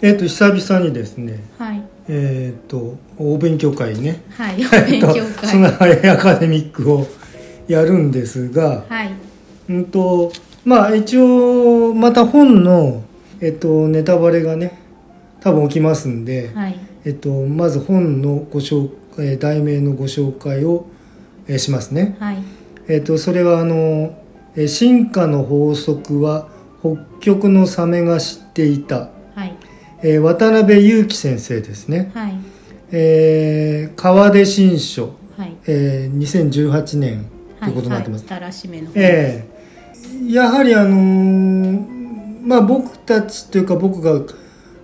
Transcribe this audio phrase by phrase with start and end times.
[0.00, 1.82] えっ、と久々にですねはい。
[2.08, 4.22] えっ、とお勉強会ね。
[4.30, 7.06] はい お勉強その会アカデミックを
[7.66, 9.10] やるんですが、はい。
[9.68, 10.32] うんと
[10.64, 13.02] まあ一応また本の
[13.40, 14.78] えっ、とネタバレがね
[15.40, 16.78] 多分起きますんで、はい。
[17.04, 18.88] えっとまず本のご紹
[19.18, 20.86] えー題名のご紹介を、
[21.48, 22.16] えーしますね。
[22.20, 22.36] はい。
[22.88, 24.12] えっとそれはあの
[24.54, 26.46] えー進化の法則は
[26.80, 29.17] 北極のサメが知っていた、はい
[30.02, 32.10] えー渡辺裕樹先生ですね。
[32.14, 32.38] はい。
[32.92, 35.56] えー川出新書、はい。
[35.66, 37.24] えー2018年
[37.58, 38.22] とはいいうことになってます。
[38.22, 39.44] はいたらしめのえ
[40.28, 41.98] えやはりあのー
[42.46, 44.34] まあ僕たちというか僕が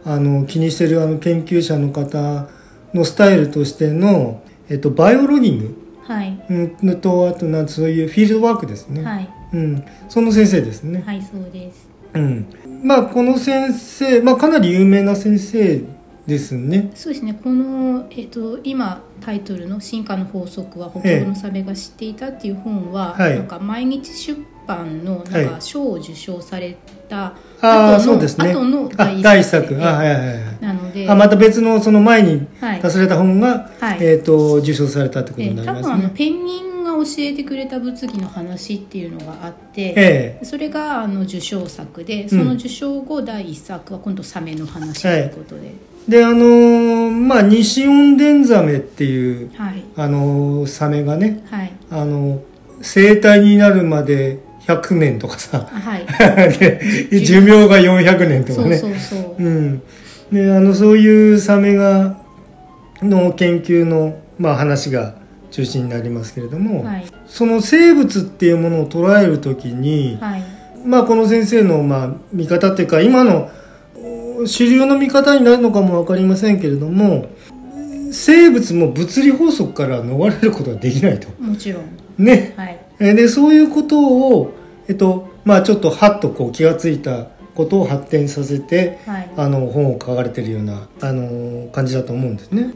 [0.05, 2.49] あの気にしてるあの研究者の方
[2.93, 6.39] のスタイルとしての、えっと、バイオロギング、はい。
[6.51, 9.29] うん、とあとなんそういうフィールドワークですね、はい。
[9.55, 11.89] うん、その先生ですね、はいそうです。
[12.15, 12.47] うん、
[12.85, 15.83] まあこの先生、まあ、かなり有名な先生
[16.27, 16.91] ですね。
[16.95, 17.39] そうですね。
[17.43, 23.37] この、えっと今タイトルの「進化の法則は北極のサメが知っていた」っていう本は、はい。
[23.37, 26.77] なんか毎日出版のはいなんか賞を受賞され
[27.09, 28.53] たああ後のそうですね。
[28.53, 30.39] 後のあ第作はいはいはい。
[30.61, 33.99] なのであまた別のその前にはい出された本が、はい。
[34.01, 35.89] えっと受賞されたってことでになり多ますね。
[35.89, 40.45] 分あのペンギンが教えてくれた物議の話っていうのがあって、ええ。
[40.45, 45.73] それがあの受賞作でその受賞後第一作は今度サメの話ということで、
[46.09, 49.85] であのーまあ西オンデンザメっていうはい。
[49.97, 51.73] あのーサメがねはい。
[51.91, 52.43] あの
[52.83, 55.69] 生体になるまで100年とかさ。
[55.73, 56.07] あはい。
[57.11, 58.77] で寿命が400年とかね。
[58.77, 59.43] そうそうそう。
[59.43, 59.83] うん。
[60.33, 62.19] であのそういうサメが
[63.03, 65.15] の研究の、まあ、話が
[65.55, 70.43] 中心になりますけれども、はいその生物っていうものを捉えるときに、はい
[70.85, 73.51] まあこの先生のまあ見方っていうか今の
[74.43, 77.29] お主流の見方になるのかも分かりませんけれども
[78.11, 81.29] 生物も物理法則から逃れることができないと。
[81.41, 81.85] もちろん
[82.19, 82.55] ね。
[82.57, 84.53] はいえーでそういうことを、
[84.89, 92.75] えっとまあ、ちょっとはっとこう気がついたことを発展させてはいあの本を書かれてるようなあの感じだと思うんですね。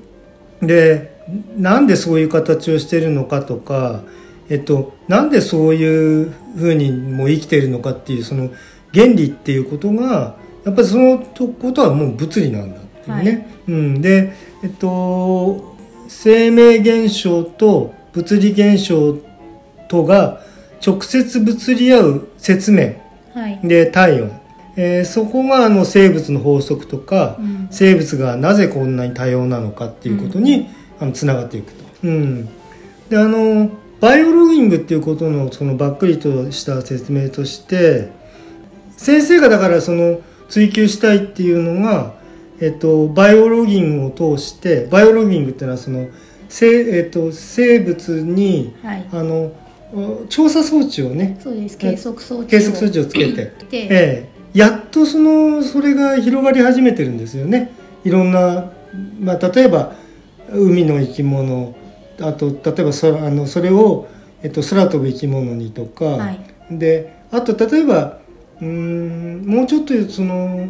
[0.62, 1.17] で
[1.56, 4.02] なんでそういう形をしてるのかとか、
[4.48, 8.50] えっと、なんでそういうふうにもう生きてるのかっていうその
[8.94, 13.30] 原理っていうことがやっぱりそのことはもう物理なんだっていうね。
[13.30, 13.46] はい。
[13.68, 15.76] うん、で、えっと、
[16.08, 19.18] 生命現象と物理現象
[19.88, 20.40] とが
[20.84, 22.94] 直接物理合う説明。
[23.34, 23.60] はい。
[23.62, 24.40] で体温、
[24.76, 27.68] えーそこがあの生物の法則とか、うん。
[27.70, 30.68] 生物がなぜこんなに多様なのかっていうことに、
[31.00, 31.84] あのつながっていくと。
[32.04, 32.48] うん、
[33.08, 33.70] であの
[34.00, 38.10] バイオロギングっていうことのそのばっくりとした説明として
[38.96, 42.14] 先生がだからその追求したいっていうのが、
[42.60, 46.08] えっと、バイオロギングを通してバイオロギングっていうのはその
[46.48, 49.08] 生,、えっと、生物にはい。
[49.12, 49.52] あの
[49.90, 51.78] お調査装置をねそうです。
[51.78, 57.72] 計測装置を計測装置をつけて、でええ、やっとそのそれが広がり始めてるんですよね。
[58.04, 58.70] いろんな、
[59.18, 59.94] まあ、例えば
[60.52, 61.74] 海の生き物
[62.20, 64.08] あと例えばそあのそれを、
[64.42, 66.40] えっと、空飛ぶ生き物にとか、はい。
[66.70, 68.18] であと例えば
[68.60, 70.68] うーんもうちょっとその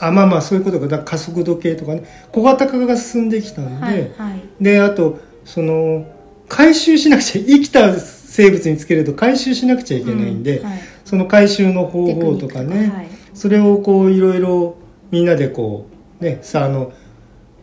[0.00, 4.42] あまあまあそういうことが加速度計とかね小型化が進んできたんで、はいはい。
[4.60, 6.06] であとその
[6.48, 10.78] 回収しなくちゃ生きた生物につけると回収しなくちゃいけないんで、うはい。
[11.04, 13.08] その回収の方法とかねはい。
[13.34, 14.76] それをこういろいろ
[15.10, 15.86] みんなでこ
[16.20, 16.92] うねさあの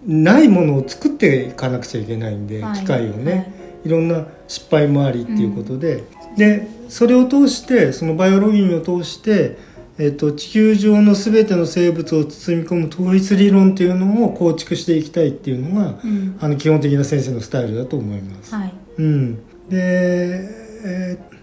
[0.05, 2.79] ないものを作っていかなくちゃいけないんで、はい。
[2.79, 3.51] 機械をね、はい。
[3.85, 6.03] い、ろんな失敗もありっていうことで、
[6.37, 9.57] でそれを通してそのバイオロギングを通して、
[9.97, 16.37] えっと、地球上の全ての生物を包み込む統一理論っていうのを構築していきたいっていうのが、うん。
[16.39, 18.53] あの基本的な先生のスタイルだと思います。
[18.53, 18.73] はい。
[18.97, 19.35] うん、
[19.69, 20.49] で、
[20.85, 21.34] えまあ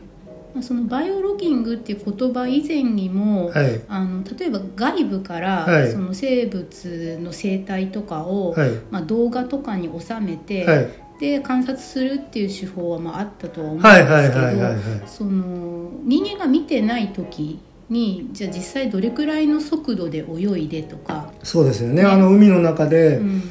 [0.61, 3.81] そのバイオロギングっていう言葉以前にも、ーはい。
[3.89, 5.93] あの例えば外部から、はい。
[5.93, 8.71] その生物の生態とかを、はい。
[8.91, 10.88] まあ、動画とかに収めて、はい。
[11.21, 22.03] で観察するっていう手法はまああったとは思うんですけどその人間が見てない時にじゃあ実際どれくらいの速度で泳いでとか、そうですよね。
[22.03, 22.09] ね。
[22.09, 23.43] あの海の中で、うん。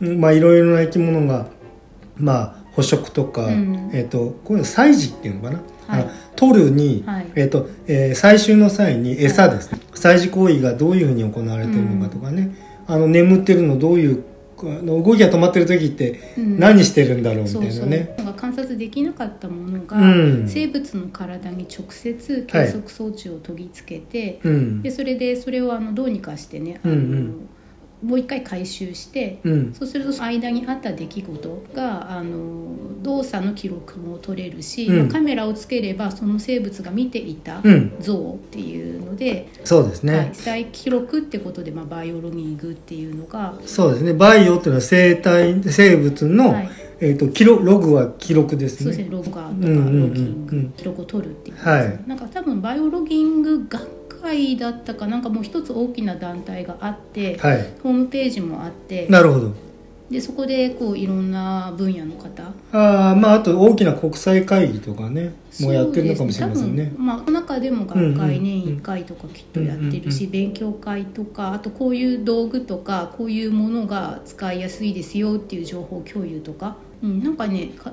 [0.00, 1.46] うんまあいろいろな生き物が
[2.16, 3.90] まあ捕食とか、うん。
[3.92, 5.60] えっ、とこれ採事っていうのかな、
[6.36, 7.26] 取るに、はい。
[7.34, 12.54] えっ、と、えー採集の際に餌ですね、採事行為がどういうふうに行われてるのかとかね、
[12.86, 14.24] あの眠ってるのどういう
[14.58, 16.58] あの動きが止まってる時ってうん。
[16.58, 17.80] 何してるんだろうみたそそういう。
[17.80, 18.14] なね。
[18.18, 20.04] なんか観察できなかったものが、う
[20.44, 20.48] ん。
[20.48, 24.82] 生物の体に直接計測装置を研ぎつけて、うん。
[24.82, 27.00] でそれでそれをあのどうにかしてねあの、うん。
[27.00, 27.48] うん
[28.02, 29.74] もう一回回収してうん。
[29.74, 34.98] そうすると間にあった出来事があの動作の記録も取れるし、うん。
[34.98, 37.96] まあカメラをつければその生物が見ていたうん。
[38.00, 44.14] 像っていうので、そうですね、はい、再記録ってことで、まあ、バイオロギングっていうのが、そうですね。
[44.14, 46.70] バイオっていうのは生態生物の、はい、
[47.00, 48.92] えー、と記録ログは記録ですね。
[48.92, 49.08] そうですね。
[49.10, 50.08] ロガーとかうんうんうんうん。
[50.08, 52.00] ロギング記録を取るっていうはい。
[52.06, 57.66] なんか多分バイオロギング学会だったかなんかもう一つ大きな団体があって、はい。
[57.82, 59.70] ホームページもあってなるほど。
[60.10, 62.42] でそこでこういろんな分野の方。
[62.72, 66.74] ああまああと大きな国際会議とかねもうやってるのかもしれませんね。
[66.74, 77.92] そうです多分まあ、中でも学会年1回とかきっとやってるし、勉強会とかあとこういう道具とかこういうものが使いやすいですよっていう情報共有とか、うん、なんかねか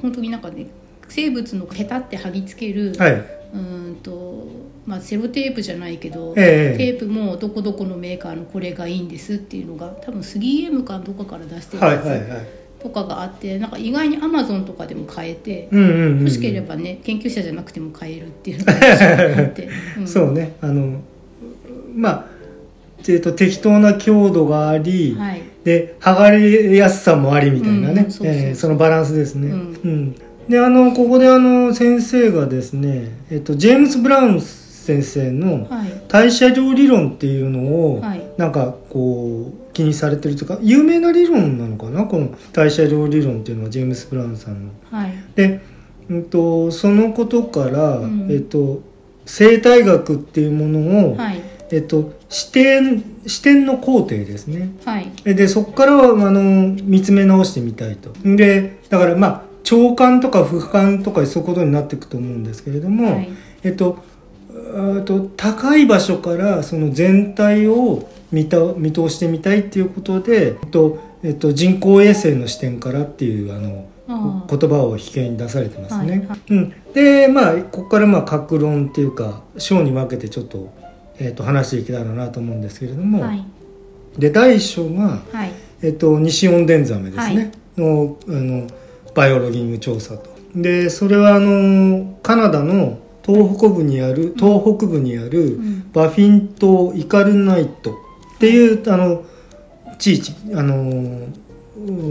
[0.00, 0.68] 本当になんかね
[1.08, 3.12] 生物のペタって貼り付ける、はい。
[3.12, 4.46] うーんと
[4.86, 6.76] まあ、セロテープじゃないけど、ええ。
[6.78, 12.46] テープもどこどこのメーカーのこれがいいんですっていうのが多分 3M かどこかから出してるはいやはいはい。
[12.80, 15.68] つとかがあって、なんか意外に Amazon とかでも買えて。
[15.72, 16.18] うんうんうんうん。
[16.20, 18.72] 欲しければね研究者じゃなくても買えるっていうのが
[19.42, 19.68] あって、
[20.00, 20.06] ん。
[20.06, 20.56] そうね。
[20.60, 21.00] あの
[21.94, 22.24] まあ
[23.02, 25.42] えーと適当な強度があり、はい。
[25.64, 29.80] で剥がれやすさもありみたいなね、うんそのバランスですね、うん。
[29.84, 30.14] うん
[30.48, 37.60] であのここであの先生がですね、えっと、ジェームス・ブラウン先生のはい代謝量理論っていうの
[37.94, 38.22] を、はい。
[38.38, 42.04] なんかこう気にされてるというか有名な理論なのかな？
[42.04, 44.72] この代謝量理論っていうのはジェームス・ブラウンさんの。
[44.90, 45.12] はい。
[45.34, 45.60] で、
[46.08, 48.28] うん、とそのことから、うん。
[48.30, 48.80] えっと、
[49.26, 51.42] 生態学っていうものを、はい。
[51.70, 54.70] えっと、視点視点の工程ですね。
[54.86, 55.12] はい。
[55.24, 56.40] でそこからはあの
[56.82, 58.10] 見つめ直してみたいと。
[58.24, 63.28] でだからまあ長官とか俯瞰とかそういうことになっていくと思うんですけれども、はい。
[63.62, 63.98] えっと
[64.50, 76.10] あと高い場所からその全体を見た見通してみたいっていうことで、えっとえっと、人工衛星の視点からっていうあの言葉を引き合いに出されてますね。
[76.12, 76.40] はいはい。
[76.48, 80.72] うん、でまあここからまあ格論っていうか章に分けてちょっと,、
[81.18, 83.44] えっと話していけたらなと思うんですけれども、はい。
[84.16, 85.52] で第一章が、はい。
[85.82, 87.50] えっと、西オンデンザメですね、はい。
[87.76, 88.66] のあの
[89.18, 90.30] バイオロギング調査と。
[90.54, 95.90] でそれはあのカナダの東北部にある東北部にある、うん。
[95.92, 97.94] バフィン島イカルナイトっ
[98.38, 99.24] ていうあの
[99.98, 101.26] 地域あの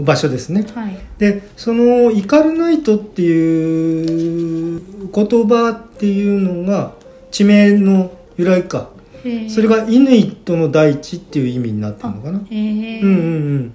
[0.04, 0.66] 場所ですね。
[0.74, 0.98] はい。
[1.16, 6.92] でそのイカルナイトっていう言葉っていうのが
[7.30, 8.90] 地名の由来か。
[9.48, 12.38] それがイヌイットの大地っていう意味になってるのかな。
[12.38, 13.16] へえうんうんう
[13.64, 13.74] ん、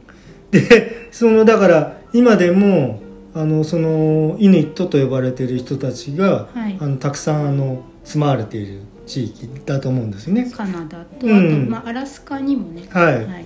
[0.51, 3.02] でそのだから今でも
[3.35, 6.77] あのそのイヌイットと呼ばれてる人たちが、はい。
[6.79, 10.51] あのたくさんあの住まわれている地域だと思うんですよね。
[10.51, 11.69] カナダと、うん。
[11.69, 12.87] まあ、アラスカにもね。
[12.89, 13.25] はい。
[13.25, 13.45] はい。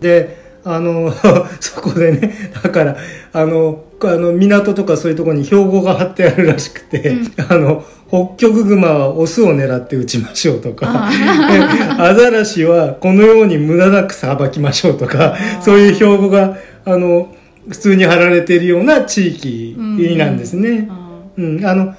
[0.00, 1.12] であの
[1.60, 2.96] そこでねだから
[3.32, 7.32] あのあの港とかそういうところに標語が貼ってあるらしくて、うん。
[7.48, 11.08] あの北極熊はオスを狙って撃ちましょうとか
[11.98, 17.34] アザラシはこのように無駄なくさばきましょうとかそういう標語があの
[17.68, 19.76] 普通に貼られているような地域
[20.16, 20.88] なんですね。
[20.90, 21.94] あうん、あの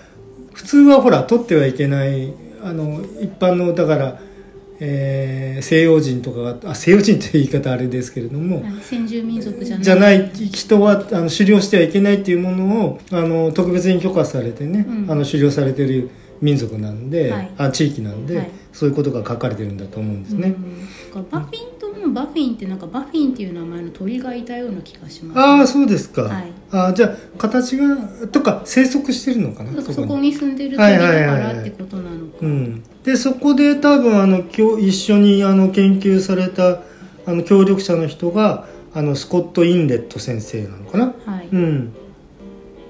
[0.54, 2.34] 普通はほら取ってはいけない
[2.64, 4.20] あの一般のだから、
[4.80, 9.84] えー西洋人とかがあ西洋人という言い方あれですけれども、先住民族じゃない。
[9.84, 15.12] じゃない人はあの狩猟してはいけないっていうものをあの特別に許可されてね、うん。
[15.12, 16.10] あの狩猟されてる
[16.42, 17.52] 民族なんで、はい。
[17.58, 18.52] あ地域なんで、はい。
[18.72, 20.50] そういうことが書かれてるんだと思うんですね。
[21.16, 21.67] うん、バフィン島
[22.08, 26.52] のバフィンってなんかバフィンっていう名前の鳥がいたような気がします、ああそうですか、はい。
[26.72, 27.98] あーじゃあ形が
[28.32, 29.82] とか生息してるのかな？
[29.82, 30.34] そそこに。
[30.34, 36.82] 住んでる鳥だからってことなのか、うん、でそこで多分あの今日一緒にあの研究された
[37.26, 41.94] あの協力者の人があのスコット・インレット先生なのかな、はい、うん、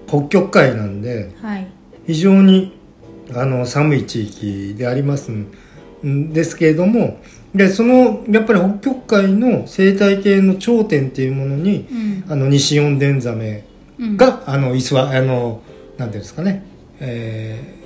[0.07, 1.67] 北極海なんではい。
[2.05, 2.77] 非常に
[3.33, 7.19] あの寒い地域でありますんですけれども
[7.55, 12.31] でそのやっぱり北極海の生態系の頂点っていうものにうん。
[12.31, 13.63] あの西四伝ザメ
[13.97, 14.17] うん。
[14.17, 15.61] が、あの居座あの
[15.97, 16.63] なんていうんですかね、
[16.99, 17.77] えー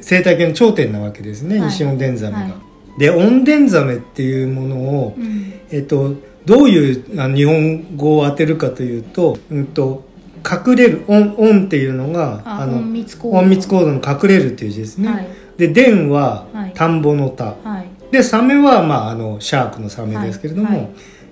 [0.00, 1.68] 生態系の頂点なわけですね、はい。
[1.68, 2.38] 西オンデンザメが。
[2.40, 2.48] は
[2.96, 3.00] い。
[3.00, 5.52] でオンデンザメっていうものを、うん。
[5.70, 6.14] えっと、
[6.46, 10.04] どういう日本語を当てるかというと,、うん、と
[10.48, 13.42] 隠れるオンオンっていうのがあの隠密行動。
[13.42, 15.08] 隠密行動の隠れるっていう字ですね。
[15.08, 15.28] はい。
[15.58, 16.72] で電ははい。
[16.74, 20.88] 田んぼの田、はいでサメは、まあ、あのシャークのサメですけれども、はいはい。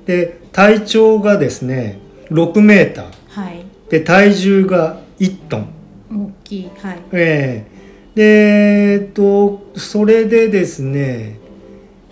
[0.06, 1.98] で体長がですね
[2.30, 3.06] 6メーター。
[3.28, 3.64] はい。
[3.88, 5.68] で体重が1トン、
[6.10, 6.70] 大きい。
[6.78, 6.98] はい。
[7.12, 7.76] ええ。
[8.14, 11.38] でえっとそれでですね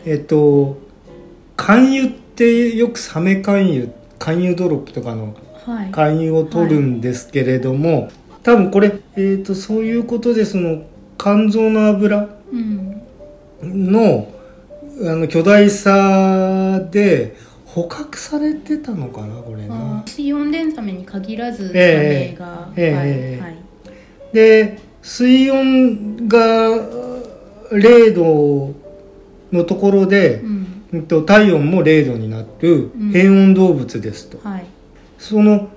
[0.04, 0.78] えっと
[1.56, 5.90] 肝油っってよくサメ勧誘勧誘ドロップとかのはい。
[5.92, 8.11] 勧誘を取るんですけれども、
[8.42, 10.83] 多分これ、えー、とそういうことでその
[11.16, 13.02] 肝臓の油うん。
[13.62, 14.28] の
[15.03, 17.37] あの巨大さで
[17.67, 19.75] 捕獲されてたのかなこれあな。
[20.07, 20.09] ー。
[20.09, 23.09] 水温伝サメに限らずサええメが、ええはい。
[23.09, 23.57] ええはい
[24.33, 26.39] で水温が
[27.71, 28.75] 0度
[29.53, 30.37] のところで、
[30.93, 31.07] うん。
[31.27, 33.11] 体温も0度になるうん。
[33.13, 34.65] 変温動物ですと、はい。
[35.19, 35.69] その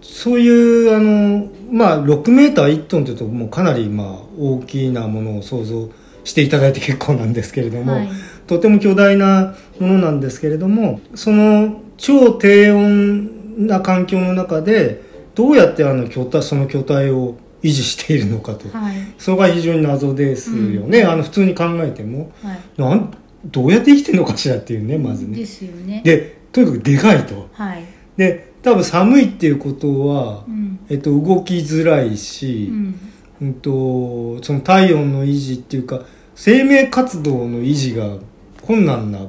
[0.00, 5.88] そういうあのまあ6メーター1トンというともうかなりまあ大きなものを想像
[6.24, 8.08] していただいて結構なんですけれども、はい
[8.56, 15.02] とても巨大なものなんですけれどもその超低温な環境の中で
[15.34, 18.96] どうやってあの巨体その巨体を維持しているのかと、はい。
[19.18, 22.60] それが非常に謎ですよね、あの普通に考えてもはい。
[22.76, 25.36] なんどうやって生きてるのかしらっていうねまずね。
[25.36, 26.02] ですよね。
[26.04, 27.48] でとにかくでかいと。
[27.52, 27.84] はい。
[28.16, 30.80] で多分寒いっていうことはう、ん。
[30.90, 33.00] えっと、動きづらいし、うん。
[33.40, 36.02] うんとその体温の維持っていうか
[36.34, 38.16] 生命活動の維持が
[38.62, 39.20] 困難な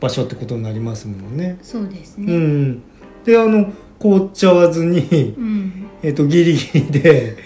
[0.00, 1.58] 場所ってことになりますもんね。
[1.62, 2.82] そうですうねん、
[3.24, 5.00] であの凍っちゃわずに、
[5.36, 5.88] うん。
[6.02, 7.36] えっと、ギリギリで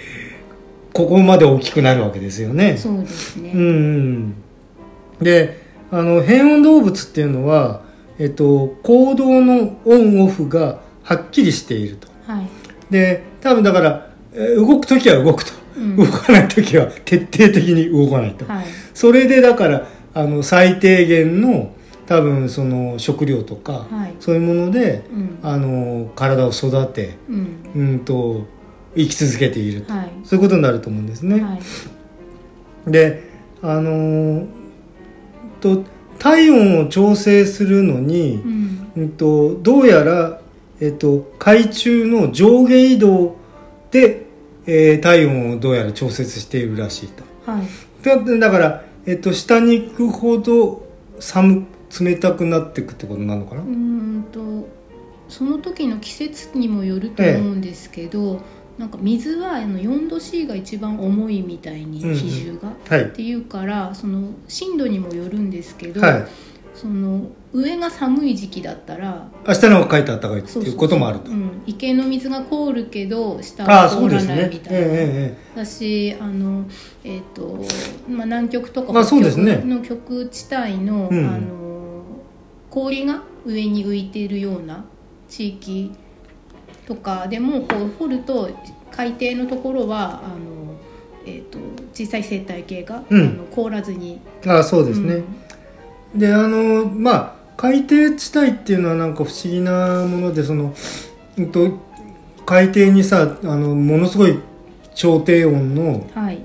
[0.93, 2.77] ここまで大きくなるわけですよね。
[2.77, 3.53] そうですね。
[3.55, 4.35] うんうん、
[5.21, 7.83] であの変温動物っていうのは、
[8.19, 12.09] えっと、行動のオンオフがはっきりしていると。
[12.27, 12.49] はい。
[12.91, 15.97] で多分だからえー動く時は動くと、うん。
[15.97, 18.67] 動かない時は徹底的に動かないと、はい。
[18.93, 21.75] それでだからあの最低限の
[22.07, 24.15] 多分その食料とか、はい。
[24.21, 25.39] そういうものでうん。
[25.43, 27.57] あの体を育てうん。
[27.75, 28.45] うんと
[28.95, 30.13] 生き続けていると、はい。
[30.25, 31.41] そういうことになると思うんですね。
[31.43, 32.91] はい。
[32.91, 33.23] で
[33.63, 34.47] あのー
[35.61, 35.85] と
[36.19, 38.93] 体温を調整するのに、うん。
[38.97, 40.41] うん、とどうやら、
[40.81, 43.37] えっと、海中の上下移動
[43.91, 44.27] で、
[44.67, 47.25] えー体温をどうやら調節しているらしいと。
[47.51, 47.67] はい。
[48.03, 50.87] だだから、えっと、下に行くほど
[51.19, 51.67] 寒
[52.01, 54.69] 冷たくなっていくってことなのかな、うーんと
[55.29, 58.41] その時の季節にもよると思うんですけど、
[58.79, 62.17] なんか水はあの4度 C が一番重いみたいにうんうん。
[62.17, 63.05] 比重が、はい。
[63.05, 66.27] っていうからその深度にもよるんですけど、はい。
[66.75, 71.31] その上が寒い時期だったら明日の方が書いてあったかいっていうこともあると。
[71.31, 76.65] うん、池の水が凍るけど下は凍らないみたいな、えだしあの、
[77.05, 77.63] えーと
[78.09, 81.27] まあ、南極とかまあそうです北ね極の極地帯の,、うん。
[81.27, 82.05] あの
[82.71, 84.85] 氷が上に浮いているような
[85.29, 85.93] 地域
[86.87, 88.51] とかでもこう掘ると
[88.91, 90.75] 海底のところはあの、
[91.27, 91.59] えー、と
[91.93, 93.23] 小さい生態系が、うん。
[93.23, 94.21] あの凍らずに。
[94.45, 95.23] えああそうですね、
[96.15, 100.75] であのまあ海底地帯っていうのはなんか不思議なものでその、
[101.37, 101.71] うんと、
[102.45, 104.39] 海底にさあのものすごい
[104.95, 106.41] 超低温のうんはい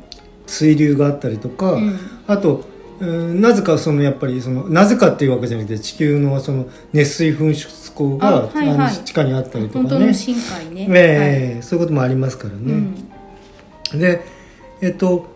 [0.48, 2.00] 水流があったりとか、うん。
[2.28, 2.66] あと、
[3.00, 8.94] うんなぜかそのやっぱりそのなぜかっていうわけじゃなくて地球のその熱水噴出口があはいはい。
[9.06, 10.88] 地下にあったりとか本当のね深海ね。
[10.90, 12.88] ええそういうこともありますからはいね。
[13.94, 14.26] で
[14.82, 15.28] えっと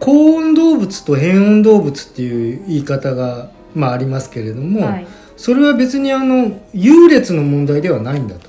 [0.00, 8.48] 高温動物と変温動物っていう言い方が、まあ、ありますけれども、うんはい、それは別にあの優劣の問題ではないんだと。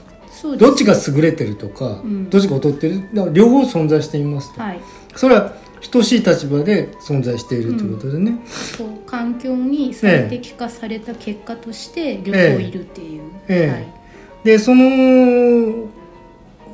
[0.58, 2.30] どっちが優れてるとか、うん。
[2.30, 3.04] どっちが劣ってる
[3.34, 4.80] 両方存在していますと、はい。
[5.16, 5.54] それは
[5.88, 8.38] 等しい立場で存在しているということでね、
[8.78, 13.68] こう環境に最適化された結果として両方いるっていう、ええ。
[13.70, 13.88] はい。
[14.44, 15.88] でそのう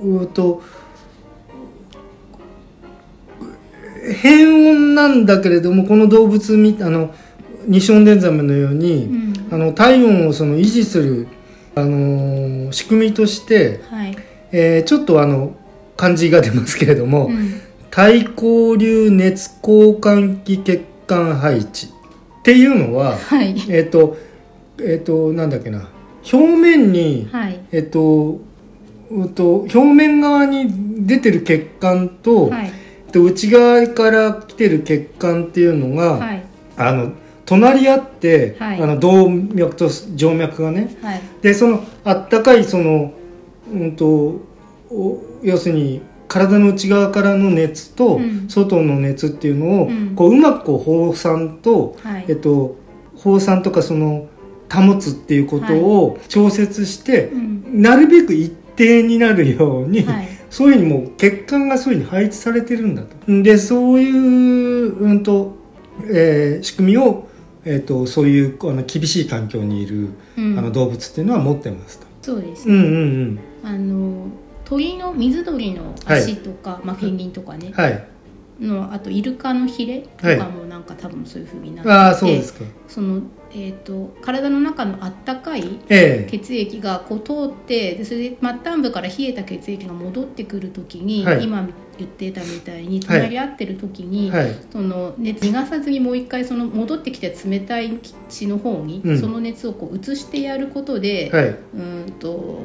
[0.04, 0.62] ーと
[4.22, 7.14] 変温なんだけれどもこの動物みあの
[7.68, 9.48] ニションデンザメのように、うん。
[9.52, 11.28] あの体温をその維持する、
[11.76, 14.18] あのー仕組みとして、はい。
[14.52, 15.56] えーちょっとあの
[15.96, 17.62] 漢字が出ますけれども、うん
[17.96, 23.56] 対向流熱交換器血管配置っていうのははい。
[23.70, 24.18] えっ、と
[24.82, 25.88] えっ、となんだっけな。
[26.30, 27.58] 表面に、はい。
[27.72, 28.42] えっと、
[29.10, 32.72] うんと表面側に出てる血管と,、はい。
[33.14, 36.44] と内側から来てる血管っていうのが、はい。
[36.76, 37.14] あの
[37.46, 38.82] 隣り合って、はい。
[38.82, 40.98] あの動脈と静脈がね。
[41.02, 41.22] はい。
[41.42, 43.14] でそのあったかいその、
[43.72, 44.42] うん、と
[44.92, 46.02] お要するに
[46.36, 48.50] 体の内側からの熱と、うん。
[48.50, 50.16] 外の熱っていうのを、うん。
[50.16, 52.26] こううまくこう放散と、はい。
[52.28, 52.76] えっと、
[53.16, 54.28] 放散とかその
[54.70, 57.82] 保つっていうことを調節して、うん。
[57.82, 60.28] なるべく一定になるように、はい。
[60.50, 63.42] そういうふうにもう血管がそういうふうに配置されてるんだと。
[63.42, 65.56] でそういう、うんと
[66.10, 67.30] えー仕組みを、
[67.64, 70.60] えー、とそういうあの厳しい環境にいる、うん。
[70.60, 72.08] あの動物っていうのは持ってますと。
[72.22, 73.40] そうですね、うんうん。
[73.64, 74.28] あの
[74.66, 77.68] 鳥の水鳥の足とか、まあ、ペンギンとかね。
[77.68, 78.08] うん、はい。
[78.60, 82.64] のあとイルカのヒレとかもなんか多分そういうふうになってて、ああそうですか。
[82.88, 86.32] その、えー、と体の中のあったかいええ。
[86.32, 91.44] 血液がこう通ってでそれで末端部から冷えた血液が戻ってくる時に、はい。
[91.44, 91.68] 今
[91.98, 94.56] 言ってたみたいに隣り合ってる時に、はい。
[94.72, 99.20] その熱逃がさずにもう一回その戻ってきた冷たい血の方に、うん。
[99.20, 101.46] その熱をこう移してやることで、はい。
[101.48, 102.60] うーんと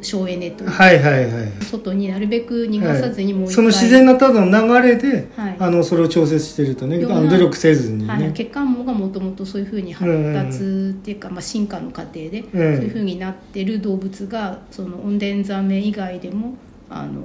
[0.00, 5.56] 省エネというかはいはいはい外になるべく逃がさずにもう一回、その自然なただの流れで、はい。
[5.58, 10.58] あのそれを調節してるとねあの努力せずにね、はい、血管網がもともとそういうふうに発達
[10.90, 16.54] っていうか、まあ、進化の過程で、そういうふうになってる動物がそのオンデンザメ以外でも
[16.90, 17.22] あの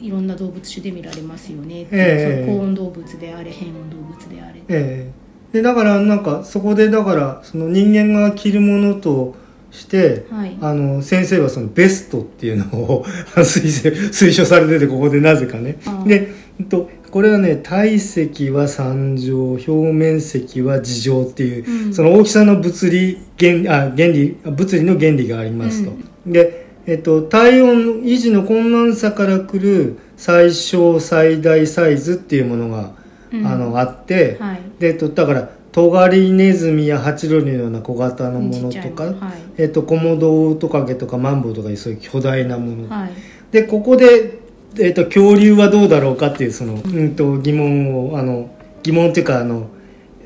[0.00, 2.44] いろんな動物種で見られますよねええ。
[2.44, 5.24] その高温動物であれ変温動物であれ、ええ。
[5.52, 9.36] でだからなんかそこでだからその人間が着るものと
[9.74, 10.56] して、はい。
[10.60, 13.04] あの先生はそのベストっていうのを
[13.36, 15.78] 推奨推奨されててここでなぜかね。
[16.06, 21.94] でうんとこれはね体積は三乗表面積は二乗っていう、うん。
[21.94, 25.92] その大きさの物理原あ原理あ物理の原理がありますと、
[26.26, 32.92] で、えっと、体温維持の困難さからくる最小最大サイズっていうものが、
[33.32, 33.46] うん。
[33.46, 34.60] あのあって、はい。
[34.78, 39.32] でと、だからトガリネズミやハチロリのような小型のものとか、いはい。
[39.58, 43.10] えっと、コモドトカゲとかマンボウとかいうそういう巨大なもの、はい。
[43.50, 44.38] でここで、
[44.78, 48.54] えっと、恐竜はどうだろうかっていうその、うん、と疑問をあの
[48.84, 49.66] 疑問っていうかあの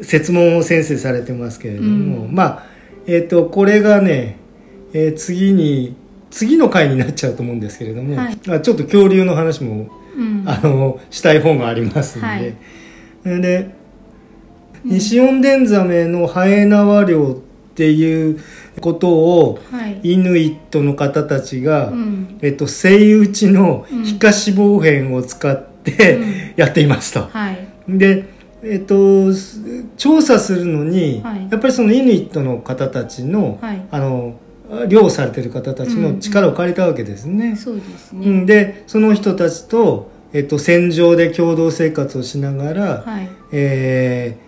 [0.03, 2.35] 設問を先生されてますけれども、うん。
[2.35, 2.67] まあ、
[3.07, 4.37] えっと、これがね、
[4.93, 5.97] えー次に
[6.31, 8.39] 次の回になっちゃうと思うんですけれども、はい。
[8.51, 10.45] あちょっと恐竜の話もうん。
[10.47, 12.55] あのしたい本がありますんで、はい。
[13.25, 13.78] で
[14.85, 18.41] 西オンデンザメのハエ縄漁っていう
[18.81, 20.01] ことをはい。
[20.03, 22.39] イヌイットの方たちが、うん。
[22.43, 24.05] えっと、セイウチのうん。
[24.05, 26.55] 皮下脂肪片を使って、うん。
[26.57, 27.29] やっていますと。
[27.29, 27.69] はい。
[27.89, 28.25] で、
[28.63, 29.61] えっと、す
[29.97, 31.49] 調査するのに、はい。
[31.51, 33.87] やっぱりそのイヌイットの方たちの、はい。
[33.91, 34.41] あの
[34.89, 37.57] 漁されてる方たちの力を借りたわけですね。
[37.57, 43.29] そうですね、うん、でその人たちと、えっと、戦場で共同生活をしながら、はい。
[43.53, 44.48] えー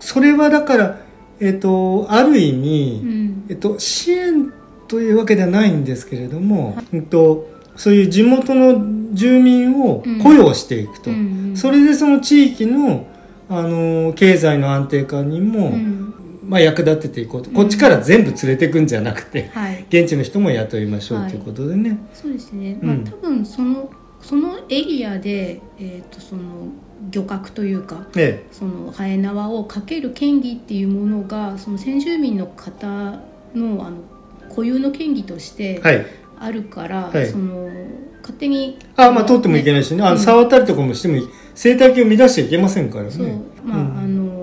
[0.00, 1.00] それはだから、
[1.40, 3.46] えっと、ある意味、うん。
[3.48, 4.52] えっと、支援
[4.88, 13.06] というわけではないんですけれども、えっと、そういう地元の住民を雇用していくと、うんうんそれでその地域の
[13.48, 16.14] あの経済の安定化にも、うん。
[16.46, 17.50] まあ、役立てていこうと。
[17.50, 19.86] こっちから全部連れていくんじゃなくて、はい。
[19.88, 21.30] 現地の人も雇いましょうはい。
[21.30, 21.98] ということでね。
[22.12, 22.88] そうですね、うん。
[22.88, 26.68] まあ、多分そのそのエリアで、えー、とその
[27.10, 32.86] 漁獲というかえそのハエ縄をかける権利っていうものがその先住民の方
[33.54, 33.96] のあの
[34.48, 35.82] 固有の権利として
[36.38, 37.26] あるから、はい。
[37.26, 37.68] その
[38.20, 40.02] 勝手にあまあ取ってもいけないしね。
[40.02, 40.18] あの、うん。
[40.18, 41.28] 触ったりとかもしてもいい。
[41.54, 43.10] 生態系を乱しちゃいけませんからね。
[43.10, 43.26] そう。
[43.64, 43.98] まあ、うん。
[43.98, 44.35] あの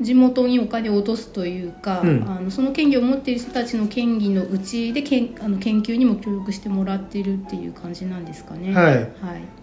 [0.00, 2.24] 地元にお金を落とすというか、うん。
[2.26, 8.72] あのその権利を持っている人たちの権利のうちでけんあの研究にも協力してもらってるっていう感じなんですかね。
[8.72, 8.94] はい。
[8.94, 9.06] はい。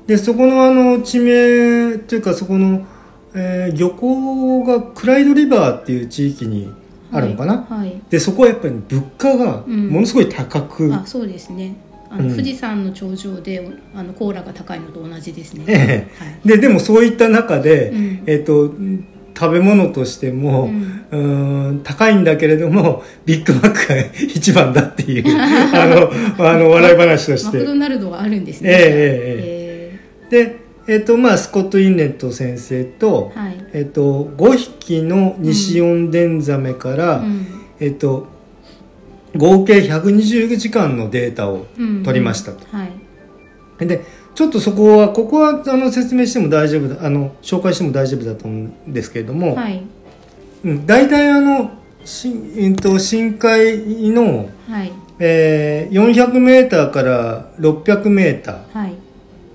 [0.06, 2.86] でそこのあの地名っていうかそこの、
[3.34, 6.71] えー漁港がクライドリバーっていう地域に
[7.12, 8.02] あるのかな、はい、はい。
[8.10, 9.89] でそこはやっぱり物価がうん。
[9.89, 11.76] ものすごい高く、あそうですね。
[12.10, 12.30] あの、うん。
[12.32, 15.65] 富士山の頂上であのコーラが高いのと同じですね。
[15.67, 16.23] ええ。
[16.23, 16.39] はい。
[16.45, 18.23] ででもそういった中で、うん。
[18.28, 18.71] えっと
[19.38, 23.95] 食べ物としても、うんうーん高いんだけれどもビッグマックが
[24.34, 28.69] 一番だっていう あのあの笑い話としてマクドナルドがあるんですね。
[28.71, 30.00] えええ
[30.34, 30.56] えで、
[30.88, 33.65] えっとまあ、スコット・インレット先生と,、えはい。
[33.73, 37.45] えっと5匹の西オンデンザメから、うん
[37.80, 38.28] えっと
[39.36, 42.65] 合計120時間のデータをうん取りましたと。
[42.71, 43.86] はい。
[43.86, 44.02] で
[44.38, 49.82] ちょっとそこはここはあの説明しても大丈夫だあの紹介しても大丈夫だと思うんですけれども、はい。
[50.63, 51.71] うん、大体あの
[52.06, 54.93] し、えっと、深海の、はい。
[55.17, 58.93] えー、400m から 600m はい。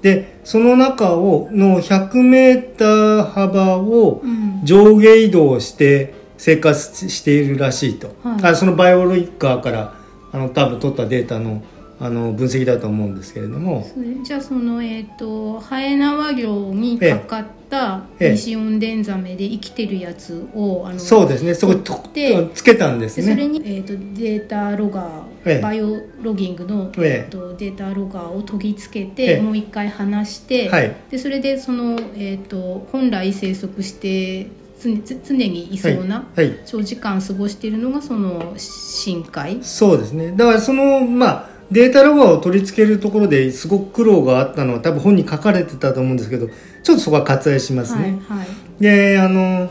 [0.03, 4.62] でその中をの 100m 幅をうん。
[4.64, 9.95] 上下移動して生活しているらしいと、はいあそのバイオロイカーから
[10.33, 11.62] あの多分取ったデータの
[12.03, 13.87] あの分析だと思うんですけれども。
[14.25, 18.31] じゃあそのえっ、とハエ縄漁にかかったええ。
[18.33, 21.55] 西オンデンザメで生きてるやつをあのそうですね。
[21.55, 23.27] そこにとでつけたんですね。
[23.27, 25.61] でそれに、えー、とデータロガー、ええ。
[25.61, 27.27] バイオロギングの、ええ。
[27.27, 29.41] えー、とデータロガーを研ぎつけて、ええ。
[29.41, 30.97] もう一回離して、はい。
[31.09, 34.49] でそれでその、えー、と本来生息して
[34.81, 36.49] 常にいそうな、はい。
[36.49, 36.59] はい。
[36.67, 39.61] 長時間過ごしているのがその深海。
[39.62, 40.33] そうですね。
[40.33, 46.48] だからそのまあデータロガーを取り付けるところですごく苦労があったのは多分本に書かれてたと思うんですけど
[46.83, 48.46] ちょっとそこは割愛しますね、はいはい。
[48.81, 49.70] であの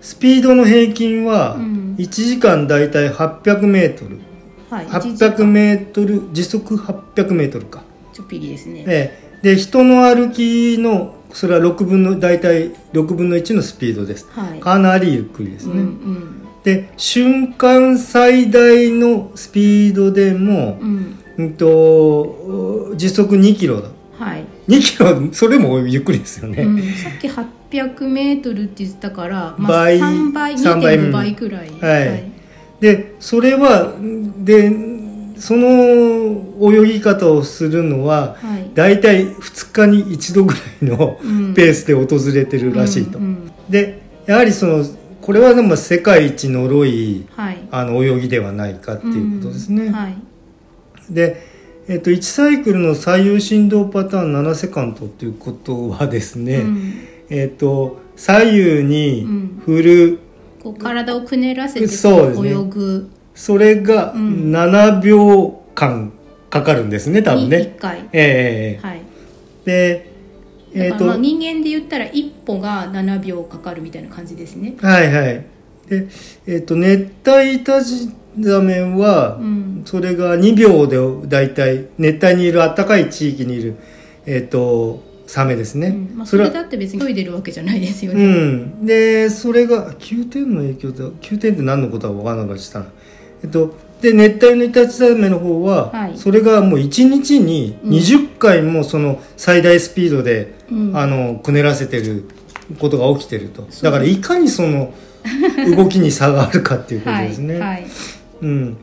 [0.00, 1.84] スピードの平均はうん。
[1.96, 4.18] 1時間だいたい800メートル、
[4.68, 9.54] はい800メートル時速800メートルか、ちょっぴりですね、ええ。
[9.54, 14.26] で人の歩きのそれは6分の大体6分の1のスピードです。
[14.30, 14.58] はい。
[14.58, 16.42] かなりゆっくりですね、うんうん。
[16.64, 23.88] で瞬間最大のスピードでも、うんうんと時速2キロだ。
[24.18, 30.96] はい、2キロそれもゆっくりですよね、うん、さっき800メートルって言ってたから、まあ、倍3倍三倍。
[30.96, 31.70] 2.5倍くらい。
[31.80, 32.30] はい。
[32.80, 33.92] でそれは
[34.38, 34.70] で
[35.36, 35.66] その
[36.72, 38.70] 泳ぎ方をするのははい。
[38.74, 41.54] 大体2日に1度ぐらいのうん。
[41.54, 43.52] ペースで訪れてるらしいと、うんうん。
[43.68, 44.84] でやはりその
[45.20, 47.58] これはでも世界一のろいはい。
[47.72, 49.92] あの泳ぎではないかっていうことですね、うん。
[49.92, 50.16] はい
[51.10, 51.46] で、
[51.88, 56.94] えっと1サイクルの左右振動パターン7セカンドっていうことはですね、うん。
[57.30, 59.62] えっと左右にうん。
[59.64, 60.18] 振る、
[60.62, 63.10] こう体をくねらせて泳ぐ。
[63.34, 64.52] それがうん。
[64.52, 66.12] 7秒間
[66.50, 67.74] かかるんですね多分にね。
[67.76, 69.00] 1回、ええはい。
[69.64, 70.14] で
[70.74, 71.16] えっ、と。
[71.16, 74.74] 人間で言ったら一歩が7秒かかるみたいな感じですね。
[74.80, 75.44] はいはい。
[75.88, 76.08] で
[76.46, 79.82] えっ、と熱帯イタジザメは、うん。
[79.84, 83.76] それが2秒で大体熱帯にいる暖かい地域にいる
[84.26, 86.18] えっ、とサメですね、うん。
[86.18, 92.80] まあ、それだって別に泳いでるわけじゃないですようね、ん、でそれが9点の影響で9点って何のことは分からなかった。
[92.80, 92.86] な
[93.42, 96.18] えっとで熱帯のイタチザメの方は、はい。
[96.18, 100.96] それがもう1日に20回もその最大スピードで、うん。
[100.96, 102.28] あのくねらせてる
[102.78, 103.66] ことが起きてると。
[103.82, 104.92] だからいかにその
[105.74, 107.86] 動きに差があるかっていうことはいですね、はい
[108.40, 108.76] うん、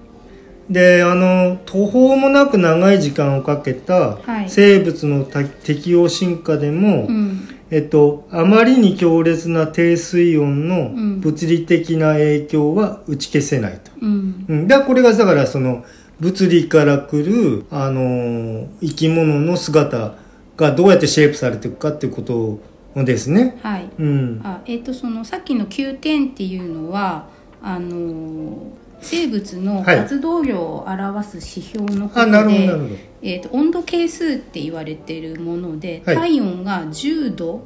[0.70, 4.50] であの途方もなく長い時間をかけたはい。
[4.50, 7.48] 生物のた適応進化でも、うん。
[7.70, 11.22] えっと、あまりに強烈な低水温のん。
[11.22, 13.92] 物理的な影響は打ち消せないと。
[14.02, 14.46] うん。
[14.48, 15.86] うん、だこれがだからその
[16.20, 20.14] 物理から来る、あのー生き物の姿
[20.58, 22.60] がどうやってシェイプされていくかっていうこと
[23.04, 23.58] ですね。
[23.64, 23.90] はい。
[23.98, 24.42] うん。
[24.44, 27.28] あえっ、とそのさっきの9点っていうのは
[27.62, 33.12] あのー生物のはい活動量を表す指標のことあ、で。
[33.24, 37.62] えー、と温度係数って言われているもので、はい体温が10度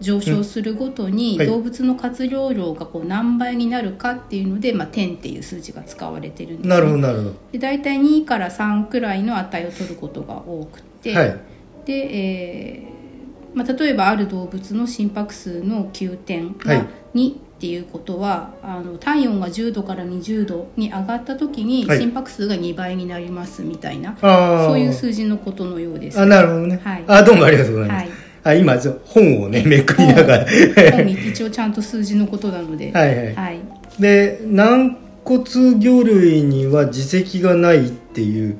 [0.00, 7.34] 上昇するごとに動物の活動量がこう何倍になるかっていうので、まあ、点っていう数字が使われてるんです、ね、なるほど、なるほど。
[7.52, 11.40] で大体2から3くらいの値を取ることが多くて、はい。
[11.84, 12.90] で、えー
[13.54, 24.66] まあ、例えばある動物の心拍数の9点はいが2っていうことは、あの体温が10度から20度に上がった時にはい心拍数が2倍になりますみたいな、ああ。
[24.66, 26.18] そういう数字のことのようです。
[26.18, 26.80] あ、なるほどね。
[26.82, 28.04] はいあ、どうもありがとうございます。
[28.04, 28.10] はい
[28.42, 30.46] あ、今、本をね、めくりながら。
[30.92, 33.34] 本に一応ちゃんと数字のことなので、 はいはい。
[33.34, 33.58] はい
[33.98, 35.44] で軟骨
[35.78, 38.56] 魚類には耳石がないっていう、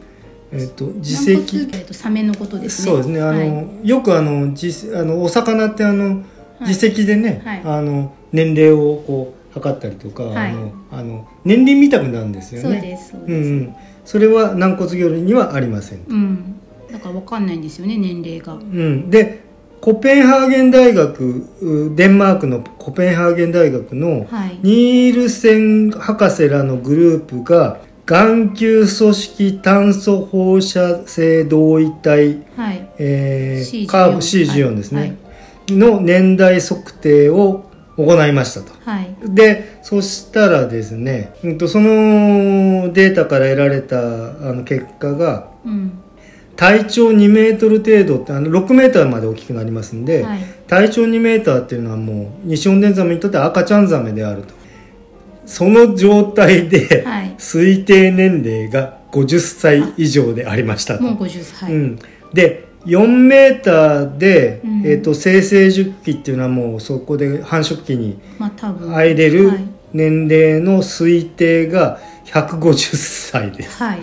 [0.53, 1.33] えっと耳石
[1.73, 2.93] えっとサメのことですね。
[2.93, 6.23] そうですねあの、はいよくあの実あのお魚ってあの
[6.61, 13.51] 耳石でね、はいあの年齢をこう測ったりとか、はいあのあの年輪見たくなるんですよねそうですそううんです。
[13.51, 16.61] うん、それは軟骨魚類にはありません、うん。
[16.91, 18.55] だからわかんないんですよね年齢が。
[18.55, 19.43] うん、で
[19.81, 24.59] コペンハーゲン大学うデンマークのコペンハーゲン大学のはい。
[24.63, 32.89] ニールセン博士らのグループが眼球組織炭素放射性同位体、はい。
[32.99, 35.17] えー C14 カーブ C14 ですね、はい
[35.69, 38.73] の年代測定を行いましたと。
[38.85, 39.15] はい。
[39.23, 45.93] でそしたらですね、うんと、そのデータから得られたあの結果がうん。
[46.57, 50.41] 体長2メートル程度ってあの6メーターまで大きくなりますんで、はい。
[50.67, 54.55] 体長2メーターっていうのはもう西本伝ザメにとっては赤ちゃんザメであると
[55.47, 61.73] その状態ではい推定年齢が50歳以上でありましたと、もう50歳。
[61.73, 61.99] うん、
[62.33, 68.91] で4メーターで、うんえー、と生成熟期っていうのはもうそこで繁殖期にまあ多分。
[68.91, 69.67] 入れるはい。
[69.93, 74.01] 年齢の推定が150歳ですはい。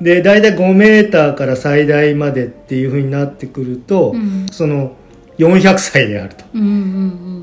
[0.00, 4.46] で大体5メーターから最大までっていうふうになってくると、うん。
[4.50, 4.96] その
[5.38, 6.70] 400歳であるとうんうんう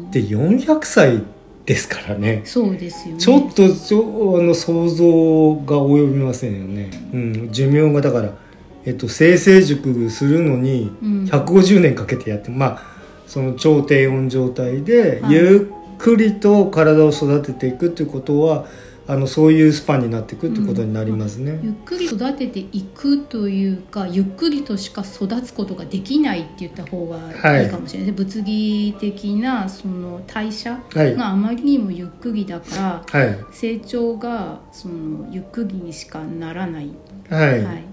[0.07, 0.11] ん。
[0.11, 1.23] で400歳
[1.65, 3.21] ですからねそうですよね。
[3.21, 8.33] ちょっとちょあの想像が及びませんよね、うん、寿命がだから、
[8.85, 11.23] えっと、生成熟するのにうん。
[11.25, 12.81] 150年かけてやって、まあ
[13.27, 15.33] その超低温状態ではい。
[15.33, 18.65] ゆっくりと体を育てていくっていうことは
[19.09, 21.59] あのそういうスパンになっていくってことになりますね。
[21.63, 36.91] ゆっくり育てていくというかゆっくりとしか育つことができないって言った方がいいかもしれない、はい、物理的なその代謝があまりにもゆっくりだから、はい、成長がそのゆっくりにしかならない。
[37.31, 37.83] はい、はい、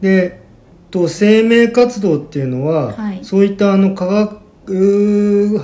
[0.00, 0.42] で
[0.90, 4.46] と生命活動っていうのは、そういったあの化学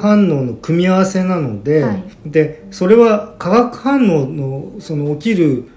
[0.01, 5.69] 反応の組み合わせなのではい、でそれは化学反応のその起きる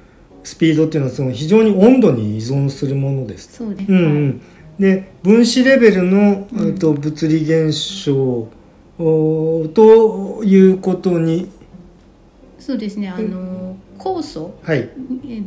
[0.44, 3.54] スピードっていうのはその非常に温度に依存するものです。
[3.54, 4.42] そうです、うんうん、
[4.80, 8.48] で分子レベルの、うん、と物理現象
[8.98, 11.50] ということに
[12.60, 13.10] そうですね。
[13.10, 13.65] あの
[14.06, 14.88] 酵素、はい、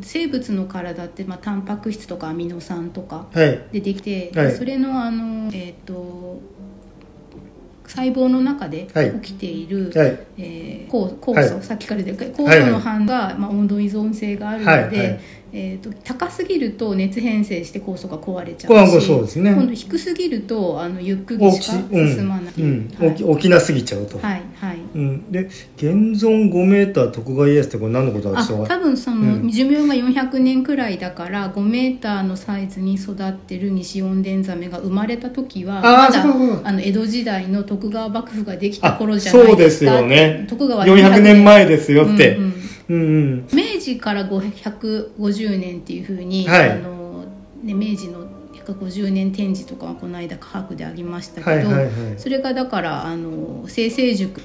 [0.02, 6.42] 生物の体って、まあ、タンパク質とかアミノ酸とかでできて、はい、それのあの、えーと
[7.88, 8.86] 細胞の中で
[9.22, 15.20] 起きている、はい、えー、酵酵素、はい、さっきから出て酵素の反が、まあ、温度依存性があるので、
[15.52, 22.90] えーと、高すぎると熱変性して酵素が壊れちゃうしそうです、ね、今度低すぎるとあのゆっくりしか進まない、うん。
[23.00, 24.18] うんはい、起きなすぎちゃうと。
[24.18, 25.40] はいはい、うん、で
[25.76, 25.86] 現
[26.22, 36.22] 存5メーター徳川家康ってこれ何のことなんでしょう多分その、うん、寿命が400年くらいだから5メーターのサイズに育ってる西温田ザメが生まれた時はまだ
[36.64, 40.46] あの江戸時代の徳川幕府ができた頃じゃないですかそうですよね。
[40.48, 42.52] 徳川400年前ですよって、うんうん
[42.90, 47.24] うんうん、明治から550年っていうふうに、はい、あの
[47.62, 54.40] ね、明治の150年展示とかはこの間科学でありましたけど、はいはいはい、それがだからあの生成熟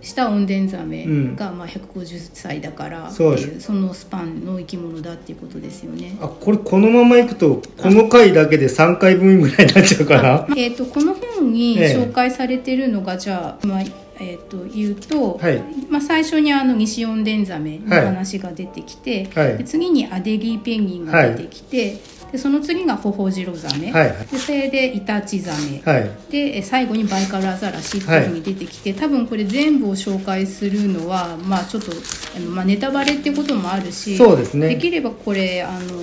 [0.00, 1.06] したオンデンザメ
[1.36, 6.16] が、まあ、150歳だからっていう、そのスパンの生き物だっていうことですよね。
[6.20, 10.46] あこれこのままいくとこの回だけで3回分ぐらいになっちゃうかな？
[10.56, 13.82] えーと、この本に紹介されてるのが、じゃあ、まあ
[14.22, 21.98] えー、と言うと、はい、まあ、最初にあの西四伝ザメの話が出てきて、はい、で次にアデリーペンギンが出てきて、
[22.32, 31.92] でその次がホホジロザメ、はい、でそれでイタチザメ、はい、で最後にバイカルアザラシっていうふうに出てきて、多分これ全部を紹介するのは、まあ、ちょっと
[32.36, 36.02] あの、まあ、ネタバレってこともあるしそうです、ね、できればこれあの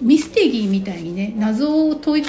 [0.00, 2.24] ミステリーみたいにね謎を解い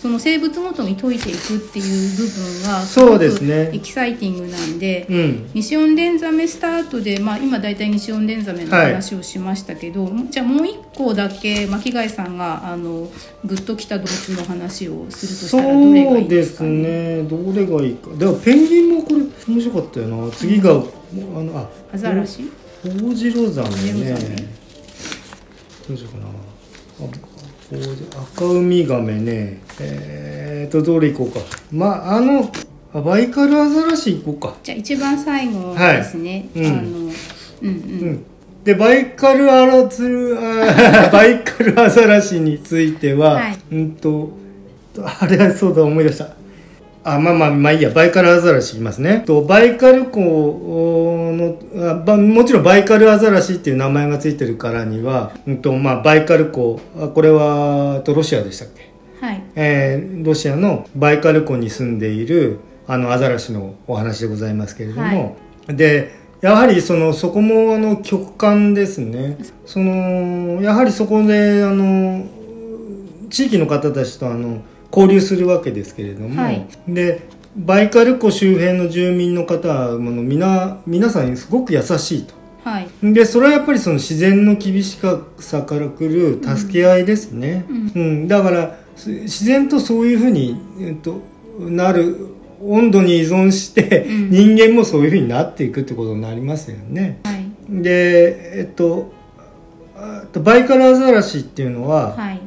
[0.00, 13.10] その生物ごとに解いていくっていう部分がすごくエキサイティングなんで、ねうん、ニシオンデンザメスタートで、まあ、今大体ニシオンデンザメの話をしましたけど、はい、じゃあもう一個だけ巻貝さんがあの
[13.44, 17.44] グッときた動物の話をするとしたらどれがいいですか、ね、そうですね。
[17.44, 18.10] どれがいいか。
[18.16, 20.30] でもペンギンもこれ面白かったよな。
[20.30, 20.84] 次が、うん、
[21.36, 22.48] あのあアザラシ？
[22.84, 24.14] ホウジロザメね。
[25.88, 26.37] どうしようかな
[28.34, 29.60] 赤ウミガメね。
[29.80, 31.40] えー、とどれいこうか。
[31.72, 32.50] まああの
[33.02, 34.54] バイカルアザラシいこうか。
[34.62, 37.12] じゃあ一番最後ですね、はい、うん、あのうん
[37.62, 37.70] うん、う
[38.12, 38.24] ん。
[38.64, 40.34] でバイカルアラツル
[41.12, 44.30] バイカルアザラシについては、はい、うんと
[45.20, 46.28] あれはそうだ思い出した
[47.04, 49.22] あまあまあまあいいやバイカルアザラシいますね。
[49.26, 51.56] とバイカル湖の
[52.10, 56.80] あもちろんバイカルアザラシっていう名前がついてるからには、うんとまあ、バイカル湖
[57.14, 58.90] これはとロシアでしたっけ？
[59.24, 59.42] はい。
[59.54, 69.38] えー、ロシアのバイカル湖に住んでいるあのアザラシのお話でございますけれども、はい、でやはりそのそこもあの極寒ですね。
[69.66, 72.26] そのやはりそこであの
[73.30, 82.34] 地域の方たちとあの交流するわけですけれども、はい、でバイカル湖周辺の住民の方もの皆皆さんすごく優しいと。
[82.64, 84.98] はい、でそれはやっぱりその自然の厳し
[85.38, 91.22] さからくる助け合いですね、うん、うん、だから自然とそういうふうに、えっと、
[91.60, 92.26] なる
[92.60, 97.20] 温度に依存して、うん、人間もそういうふうになっていくってことになりますよね。
[97.24, 99.12] はい、でえっと
[100.34, 102.40] バイカルアザラシっていうのは、はい、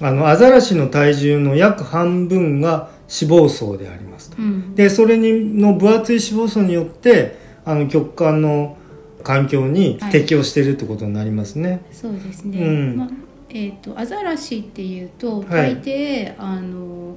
[0.00, 8.76] あのアザラシの体重の約半分が脂肪層でありますと、うん、でそれにの分厚い脂肪層によってあの極寒の
[9.22, 12.96] 環境に適応しているってことになりますね、はい、そうですね、うん。
[12.96, 13.08] ま
[13.50, 17.16] えーと、アザラシっていうと大抵、はい、あの、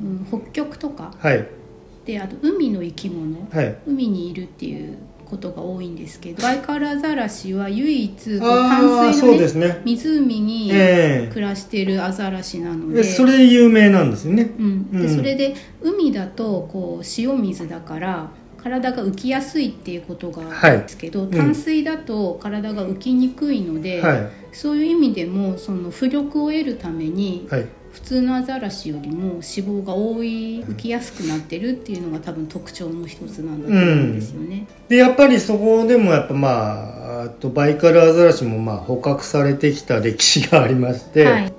[0.00, 1.46] うん、北極とか、はい、
[2.04, 18.30] であと海の生き物、はい、海にいるっていうことが多いんですけどバイカルアザラシは唯一淡水の、ねね、湖に暮らしているアザラシなので、えー、それ有名なんですね、うん、で、うん、それで海だとこう塩水だから
[18.62, 34.66] 体が浮きやすいっていうことがあるんですけど、はい、淡水だと体が浮きにくいので、はい、そういう意味でもその浮力を得るために、はい普通のアザラシよりも脂肪が多い浮きやすくなってるっていうのが多分特徴の一つなんだと思うんですよね。
[34.88, 41.52] でやっぱりそこでもやっぱまああとバイカルアザラシもまあ捕獲されてきた歴史がありまして、はい。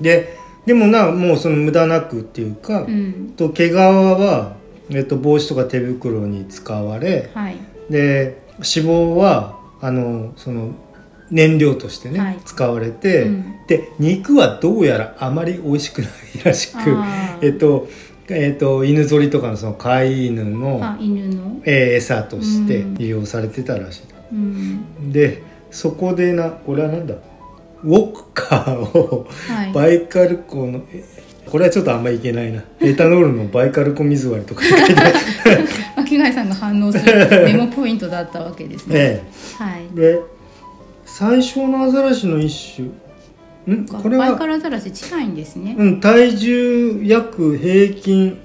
[0.00, 3.34] ででもなもうその無駄なくっていうか、うん。
[3.36, 4.56] と毛皮は、
[4.88, 7.56] えっと、帽子とか手袋に使われはい。
[7.90, 10.74] で脂肪はあのその
[11.30, 12.38] 燃料としてね、はい。
[12.44, 13.44] 使われて、うん。
[13.66, 16.10] で肉はどうやらあまり美味しくない
[16.44, 17.38] らしくあー。
[17.46, 17.88] えっと
[18.28, 22.94] えっと犬ぞりとかのその飼い犬の、あ犬の、えー餌としてうん。
[22.94, 25.12] 利用されてたらしい、うん。
[25.12, 27.14] でそこでなこれはなんだ？
[27.82, 31.04] ウォッカーをはい、バイカル湖のえ
[31.46, 32.62] これはちょっとあんまりいけないな。
[32.80, 35.14] エタノールのバイカル湖水割りとか書いてある。
[35.96, 38.94] 巻貝さんが反応するメモポイントだったわけですね。
[38.98, 39.22] え
[39.58, 39.82] はい。
[39.96, 40.22] えで
[41.16, 42.74] 最小のアザラシの一
[43.66, 43.76] 種。
[43.76, 43.86] ん？
[43.86, 45.76] これは、バイカルアザラシ近いんですね。
[45.78, 48.36] うん、体重約平均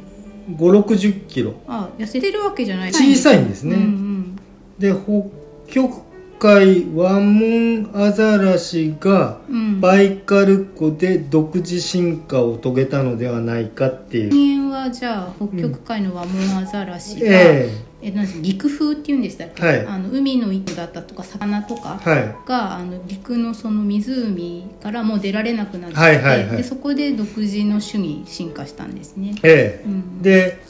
[0.51, 1.55] 5 6 0キロ。
[1.67, 3.75] あ痩せてるわけじゃない小さいんですね。
[3.75, 4.39] うんうん。
[4.77, 6.03] で北極
[6.37, 19.85] 海ワモンアザラシがうん、バイカル湖で独自進化を遂げたのではないかっていう、人間はじゃあ北極海のワモンアザラシが、ええなん陸風っていうんでしたっけ、はい。
[19.85, 22.35] あの海の糸だったとか魚とかえはい。
[22.45, 26.57] があの陸のその湖からもう出られなくなって、はいはいはい。
[26.57, 29.35] でそこで独自の種に進化したんですね。
[29.43, 29.85] ええ。
[29.85, 30.61] うん、で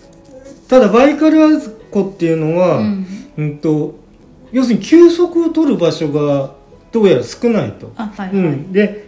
[0.68, 1.60] ただバイカル
[1.92, 4.00] 湖っていうのは、うん、うんと
[4.52, 6.56] 要するに休息を取る場所が
[6.92, 7.92] どうやら少ないと。
[7.96, 9.08] あはいはい、うん、で、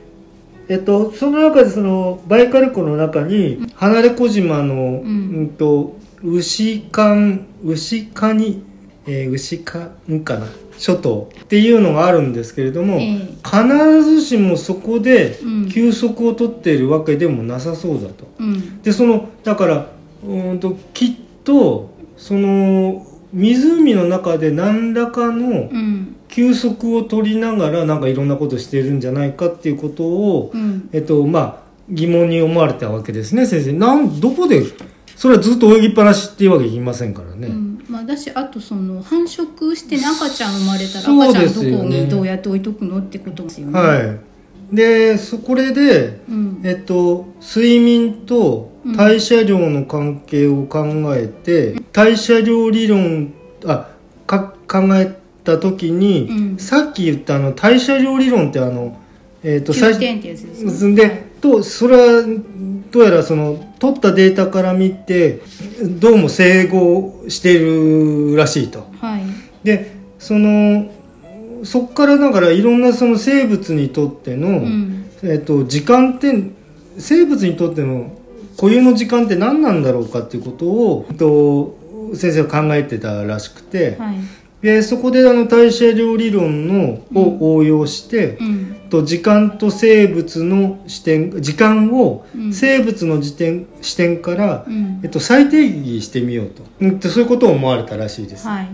[0.70, 8.64] えっと、その中でそのバイカル湖の中に離れ小島の、うんと牛館牛カニ、
[9.06, 13.18] えー牛かんかな諸島っていうのがあるんですけれども、ええ。
[13.44, 15.70] 必ずしもそこでうん。
[15.70, 18.28] 休息を取っているわけでもなさそうだと。
[18.40, 18.82] うん。
[18.82, 19.88] でそのだから
[20.26, 21.12] うーんときっ
[21.44, 26.16] とその湖の中で何らかのうん。
[26.28, 30.90] 休息を取りながらなんかいろんなことしてるんじゃないかっていうことを、うん。
[30.94, 33.74] えっとまあ疑問に思われたわけですね先生。
[33.74, 34.64] なんどこで
[35.22, 37.86] それはずっと泳ぎっぱなしっていうわけ言いませんからね、うん。
[37.88, 43.80] まあ、だしあとその繁殖してね赤ちゃん生まれたら赤ちゃんどこにどうやって置いとくのってことですよね。
[43.80, 44.76] はい。
[44.76, 46.62] でそこれでうん。
[46.64, 53.32] えっと、睡眠と代謝量の関係を考えて、代謝量理論
[53.66, 53.92] あ
[54.26, 56.58] か考えた時に、うん。
[56.58, 59.00] さっき言ったあの代謝量理論ってあの、
[59.44, 60.96] えっと最9点ってやつですね。
[60.96, 62.24] でとそれは
[62.92, 65.42] どうやらその取ったデータから見て
[66.00, 68.88] どうも整合してるらしいと。
[69.00, 69.24] はい。
[69.64, 70.92] でその
[71.64, 76.52] そこからだからいろんなその生物にとっての、うんえっと、時間って
[76.98, 78.18] 生物にとっての
[78.60, 81.78] 固有の時間って何なんだろうかっていうことを、えっと、
[82.16, 84.16] 先生は考えてたらしくて、はい。
[84.62, 92.54] でそこであの代謝量理論のを応用して、うんと時間と生物の視点時間をうん。
[92.54, 95.00] 生物の時点視点から、うん。
[95.04, 98.46] えっと、再定義してみようと、うんとそういうことを思われたらしいです。
[98.48, 98.70] はい。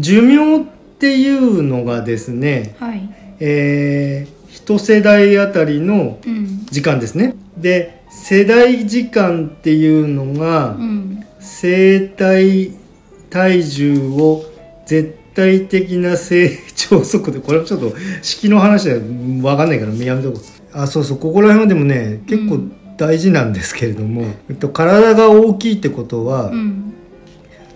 [0.00, 0.64] 寿命っ
[0.98, 3.08] ていうのがですね、はい。
[3.40, 6.66] えー一世代あたりのうん。
[6.66, 7.34] 時間ですね。
[7.56, 11.24] で世代時間っていうのがうん。
[11.40, 12.72] 生体
[13.30, 14.44] 体重を
[14.86, 17.40] 絶対的な成長速度。
[17.40, 17.92] これはちょっと
[18.22, 20.78] 式の話で分かんないからやめとこう。
[20.78, 21.18] あそうそう。
[21.18, 22.60] ここら辺はでもね結構
[22.96, 26.94] 大事なんですけれども、えっと、体が大きいってことは、うん。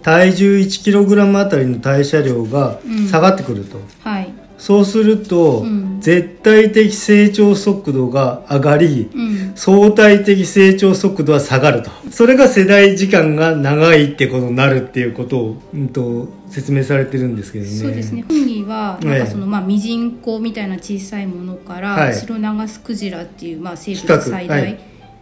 [0.03, 2.79] 体重 1kg あたりの代謝量が
[3.11, 4.33] 下がってくると、はい。
[4.59, 6.01] そうすると、うん。
[6.01, 9.53] 絶対的成長速度が上がり、うん。
[9.55, 11.91] 相対的成長速度は下がると。
[12.11, 17.71] それが世代時間が長いってことになるっていうことを、うん、と説明されてるんですけどね。
[17.71, 18.25] そうですね。
[18.29, 22.15] 本にはなんええかそのまあミジンコみたいな小さいものから、はい。
[22.15, 24.79] シロナガスクジラっていうまあ生物最大はい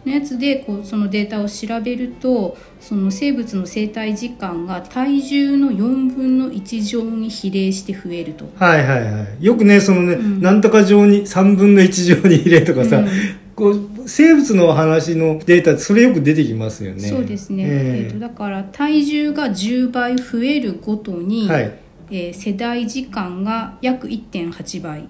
[0.07, 8.45] のやつでこうそのデータを調べるとその生物の生態時間が体重の4分の1乗に比例して増えると。
[8.55, 9.45] はいはいはい。
[9.45, 10.41] よくねそのね、ん。
[10.41, 13.07] なんとか上に3分の1乗に入れとかさ、うん。
[13.55, 17.01] こう生物の話のデータそれよく出てきますよね。
[17.01, 18.09] そうですね、ええ。
[18.09, 21.79] ーとだから体重が10倍増えるごとに、はい。
[22.09, 25.07] えー世代時間が約1.8倍。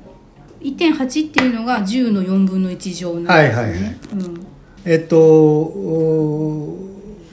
[0.61, 3.95] 1.8っていうのが10の4分の1乗なんですね、はいはいはい。
[4.13, 4.47] うん
[4.88, 6.77] えっとお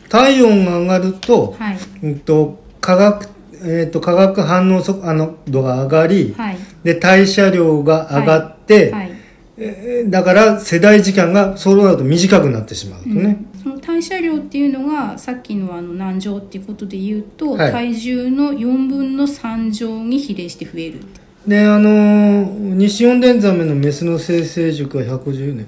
[0.09, 1.79] 体温が上がると,、はい。
[2.03, 3.29] うん、と化学
[3.63, 6.59] えっと化学反応速あの度が上がり、はい。
[6.83, 9.13] で代謝量が上がって、はい。
[9.57, 17.73] えーだから世代時間がそうなると短くなってしまうとね、その代謝量っていうのがさっきのあの何乗っていうことで言うと、はい。
[17.73, 21.01] 体重の4分の3乗に比例して増える
[21.47, 22.45] であのー
[22.75, 25.67] 西四伝ザメのメスの生成熟は110年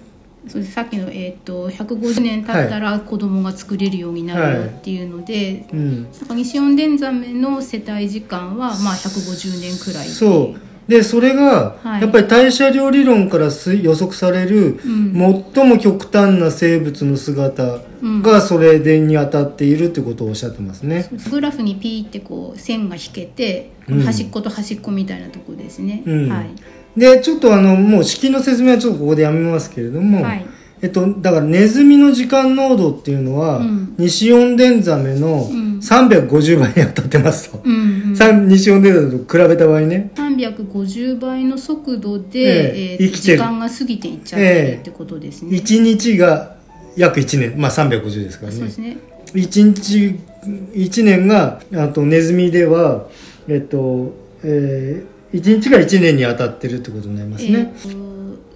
[0.48, 6.02] そさっきの、えー、と150年経ったら子供が作れるようになるよっていうので、うん。
[6.04, 10.08] なんか西四伝ザメの世帯時間はまあ150年くらい。
[10.08, 10.66] そう。
[10.88, 12.02] でそれが、はい。
[12.02, 15.12] やっぱり代謝量理論から推予測される、うん。
[15.54, 17.80] 最も極端な生物の姿
[18.22, 24.02] がそれでに当たっているってことをおっしゃってますね、グラフにピーってこう線が引けて、うん。
[24.02, 26.28] 端っこと端っこみたいなとこですね、うん。
[26.28, 26.50] はい、
[26.96, 30.46] でちょっとあのもう式の説明はちょっとここでやめますけれども、はい。
[30.82, 33.94] えっと、だからネズミの時間濃度っていうのは、うん。
[33.98, 35.66] 西四伝ザメのん。
[35.78, 38.16] 350倍に当たってますと、うんうん。
[38.16, 40.10] さん西四伝ザメと比べた場合ね。
[40.14, 43.38] 350倍の速度で、えええー生きてる。
[43.38, 46.56] 時間が過ぎていっちゃってるってことですね、1日が
[46.96, 47.60] 約1年。
[47.60, 48.58] まあ350ですからね。
[48.58, 48.98] そうですね。
[49.34, 53.06] 1日1年があとネズミでは
[53.48, 58.06] えっと、えー、1日が1年に当たってるってことになりますね、えーと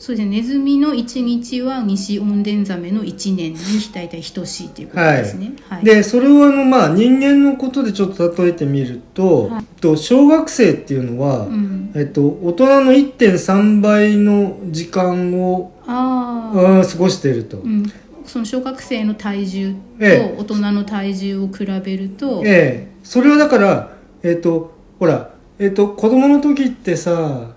[0.01, 0.37] そうですね。
[0.39, 3.59] ネズミの1日は西オンデンザメの1年に
[3.93, 5.53] 大体等しいっていうことですね。
[5.69, 9.65] はい、でそれをあの、まあ、人間のことでちょっと例えてみると,、はい。
[9.79, 17.93] と小学生っていうのは、うん、えっと、大人の1.3倍の時間をあ過ごしていると、うん、
[18.25, 22.93] その小学生の体重えと大人の体重を比べると、ええ。
[23.05, 27.55] それはだからえっとほらえっと子供の時ってさ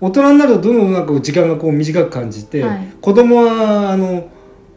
[0.00, 2.92] 大人になるとどんどんなんか時間がこう短く感じて、はい。
[3.00, 4.28] 子供はあの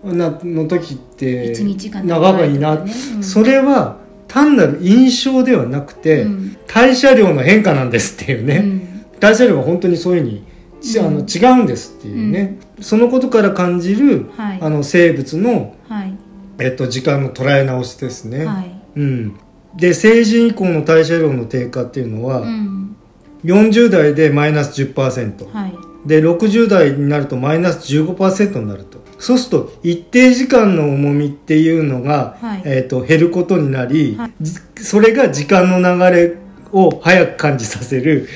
[0.03, 3.23] なの時って長長いといな、かねうん。
[3.23, 3.97] それは
[4.27, 6.57] 単なる印象ではなくて、うん。
[6.67, 9.05] 代謝量の変化なんですっていうね、うん。
[9.19, 10.43] 代謝量が本当にそういうふうに
[10.79, 14.59] ちあの違うんですっていうね、そのことから感じる、はい。
[14.61, 16.13] あの生物の、はい。
[16.59, 18.45] えっと、時間の捉え直しですね。
[18.45, 18.71] はい。
[18.95, 19.35] うん、
[19.77, 22.95] で成人以降の代謝量の低下っていうのは、うん。
[23.43, 25.73] 40代でマイナス10%はい。
[26.05, 28.97] で60代になるとマイナス15%になると。
[29.19, 32.61] そうすると一定時間の重みっていうのが、はい。
[32.65, 34.31] えー、と減ることになり、はい。
[34.41, 36.37] じそれが時間の流れ
[36.71, 38.27] を早く感じさせる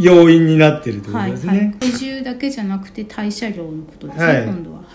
[0.00, 4.44] 要因になってるということですね、体重だけじゃなくて代謝量のことですね、はい。
[4.44, 4.78] 今度は。
[4.78, 4.86] はい、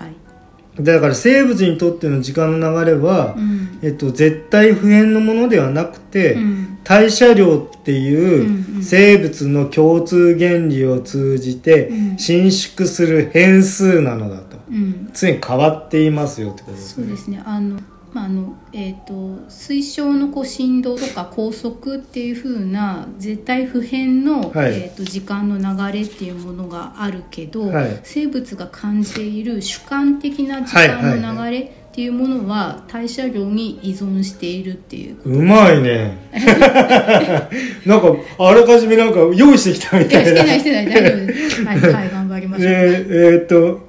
[0.79, 3.79] だから生物にとっての時間の流れは、うん。
[3.83, 6.79] えっと、絶対不変のものではなくて、うん。
[6.83, 12.17] 代謝量っていう生物の共通原理を通じてうん。
[12.17, 14.57] 伸縮する変数なのだと。
[14.69, 15.11] うん。
[15.13, 17.05] 常に変わっていますよってことですね。
[17.05, 17.43] そうですね。
[17.45, 17.79] あの
[18.13, 19.13] まああのえー、と
[19.49, 24.73] 推奨のこう振動とか高速っていう風な絶対不変の、はい。
[24.73, 27.99] えー、と時間の流れっていうものがあるけど、はい。
[28.03, 36.17] 生物が感じている主観的な時間の流れっていうものは代謝量に依存しているっていううまいね。
[37.85, 40.29] なんかあらかじめなんか用意してきたみたいな。
[40.29, 40.85] してないしてない。
[40.87, 41.63] 大丈夫です。
[41.63, 43.79] はい、はい、 頑張りましょう、でえーっと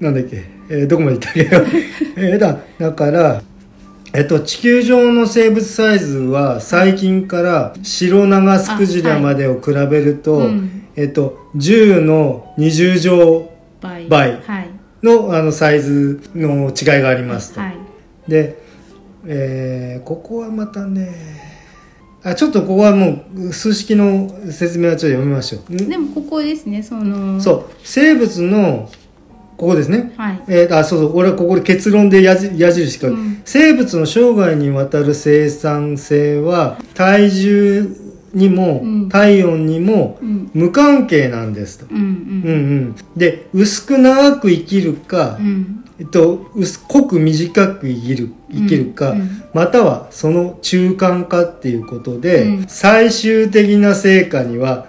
[0.00, 1.40] なんだっけ、えーどこまで行ったっけ。
[2.16, 3.42] えーだだから
[4.16, 10.88] えっと、地球上の生物サイズは最近からシロナガスクジラまでを比べると、うん。
[10.96, 13.50] えっと、10の20乗
[14.08, 14.40] 倍。
[15.02, 17.60] のあのサイズの違いがありますと。
[17.60, 17.76] はい。
[18.26, 18.58] で、
[19.26, 21.14] えーここはまたね
[22.22, 25.74] あちょっとここはもう数式の説明はちょっと読みましょう。
[25.74, 25.90] ん？
[25.90, 27.38] でもここですねその。
[27.38, 27.64] そう。
[27.84, 28.88] 生物の
[29.56, 30.12] ここですね。
[30.16, 30.42] はい。
[30.48, 31.16] えーあそうそう。
[31.16, 33.40] 俺はここで結論で矢印か、うん。
[33.44, 37.96] 生物の生涯にわたる生産性は体重
[38.34, 39.08] にも、うん。
[39.08, 40.50] 体温にもうん。
[40.52, 41.86] 無関係なんですと。
[41.90, 42.04] うんうん。
[42.04, 45.84] うん、で薄く長く生きるか、うんうん。
[45.98, 49.44] えっと、薄濃く短く生きる生きるか、うんうん。
[49.54, 52.64] またはその中間かっていうことで、うん。
[52.68, 54.86] 最終的な成果には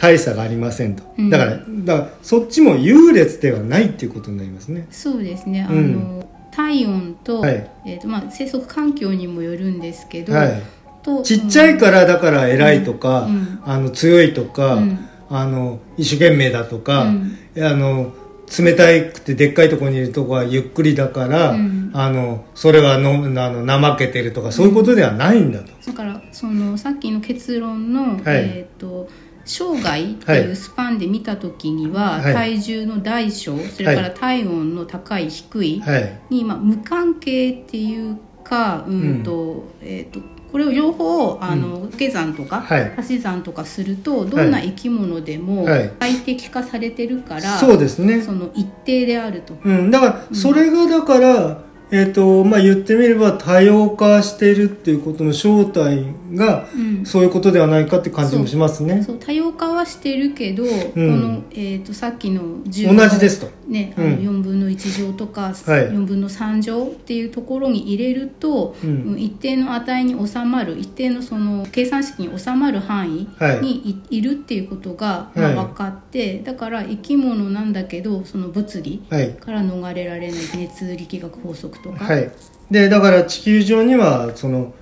[0.00, 1.28] 大差がありませんと、うん。
[1.28, 4.86] だからだからそっちも優劣ではないっていうことになりますね。
[4.90, 5.66] そうですね。
[5.68, 5.92] あうん。
[5.92, 7.70] の、体温と,、はい。
[7.84, 10.62] えーとまあ、生息環境にもよるんですけど、はい、
[11.02, 13.60] とちっちゃいからだから偉いとか、うん。
[13.66, 14.98] あの強いとか、うん。
[15.28, 17.36] あの一生懸命だとか、うん。
[17.62, 18.14] あの
[18.58, 21.90] 冷たくてでっかいところにいるとこはゆっくりだから、うん。
[21.92, 25.72] あのそれはのあの怠けてるとかそういうことではないんだと。
[25.86, 28.20] だからそのさっきの結論の、はい。
[28.24, 29.08] えー、と
[29.50, 32.32] 生涯っていうスパンで見た時には、はい。
[32.32, 36.20] 体重の大小それから体温の高い低いはい。
[36.30, 40.20] に、まあ、無関係っていうか、うんとえー、と
[40.52, 42.94] これを両方あの掛け算とかはい。
[42.96, 45.92] 足し算とかするとどんな生き物でもはい。
[45.98, 48.22] 最適化されてるから、そうですね。
[48.22, 49.56] その一定であると。
[49.64, 57.06] うん、だからそれがだから、えっ、とまあ言ってみれば多様化してるっていうことの正体がうん。
[57.06, 59.02] そういうことではないかって感じもしますね。
[59.02, 59.16] そう。
[59.18, 63.48] 多様化はしてるけど、この、えー、とさっきの10同じですと。
[63.68, 64.14] ね、あのうん。
[64.16, 65.54] 4分の1乗とか、はい。
[65.54, 68.90] 4分の3乗っていうところに入れると、うん。
[69.12, 73.60] うん一定の値に収まる一定のその計算式に収まる範囲はい。
[73.60, 75.54] にい,、るっていうことが、はい。
[75.54, 79.30] まあ、分かってだから生き物なんだけどその物理はい。
[79.30, 82.30] から逃れられない熱力学法則とか、はい。
[82.70, 84.72] で、だから地球上には、その、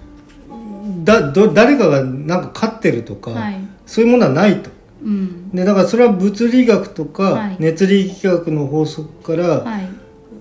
[1.04, 3.56] だ、ど、誰かがなんか飼ってるとか、はい。
[3.86, 4.70] そういうものはないと。
[5.02, 5.50] うん。
[5.50, 7.56] で、だからそれは物理学とか、はい。
[7.58, 9.88] 熱力学の法則から、はい。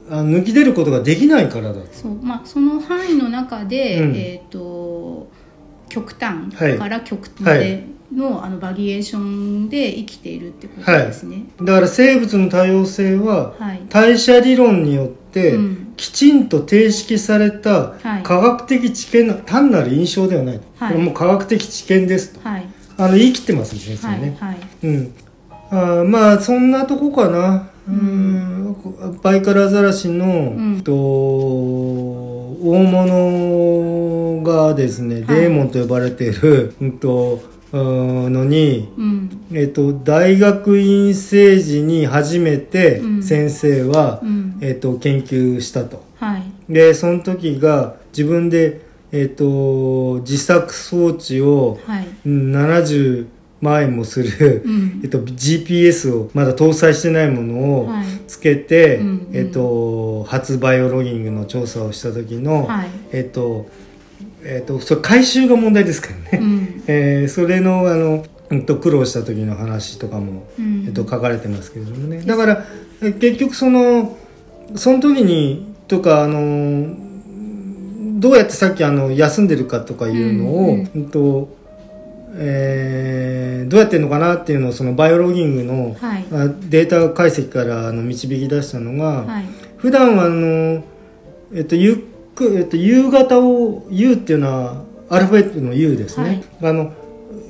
[0.09, 1.87] あ抜き出ることができないからだと。
[1.91, 2.15] そう。
[2.21, 4.15] まあ、その範囲の中で、うん。
[4.15, 5.29] えー、と
[5.89, 6.77] 極端はい。
[6.77, 7.83] から極端まで
[8.13, 11.43] の,、あのバリエーションで生きているってことですね。
[11.61, 13.81] だから生物の多様性は、はい。
[13.89, 18.23] 代謝理論によって、うんきちんと定式されたはい。
[18.23, 20.93] 科学的知見の単なる印象ではないと、はい。
[20.93, 22.47] これもう科学的知見ですと。
[22.47, 22.67] はい。
[22.97, 24.57] あの言い切ってますね先生はいね、はい。
[24.83, 25.13] うん。
[25.69, 27.69] あーまあそんなとこかな。
[27.87, 28.75] うん。
[29.23, 30.25] バイカラアザラシの、
[30.77, 30.81] ん。
[30.83, 35.25] と大物がですね、はい。
[35.25, 39.29] デーモンと呼ばれている、うんとうんのに、うん。
[39.51, 43.23] えっと、大学院生時に初めてうん。
[43.23, 44.57] 先生は、うん。
[44.61, 46.03] えっと、研究したと。
[46.17, 46.43] はい。
[46.69, 52.07] で、その時が自分で、えっと、自作装置をはい。
[52.25, 53.27] うん70
[53.59, 55.01] 万円もする、うん。
[55.03, 58.05] えっと、GPS をまだ搭載してないものをはい。
[58.27, 59.27] つけて、うんうん。
[59.33, 62.87] えっと、初バイオロギングの調査をした時の、はい。
[63.11, 63.65] えっと、
[64.43, 66.43] えっと、それ回収が問題ですからね。
[66.43, 66.56] うん
[66.87, 70.85] えーそれのあの、うんと、苦労した時の話とかも、うん。
[70.87, 72.21] えっと、書かれてますけれどもね。
[72.21, 72.63] だから
[73.01, 74.17] え結局その
[74.75, 76.95] その時にとかあの
[78.19, 81.09] どうやってさっきあの休んでるかとかいうのを、うんうん。
[81.09, 81.55] と
[82.35, 86.25] えーどうやってるのかなっていうのをそのバイオロギングの、はい。
[86.31, 89.45] あデータ解析からあの導き出したのが、はい。
[89.77, 90.83] 普段はあの、
[91.53, 91.95] えっと、ゆっ
[92.33, 96.93] く、えっと、夕方を U っていうのはアルファベットの U ですね、あの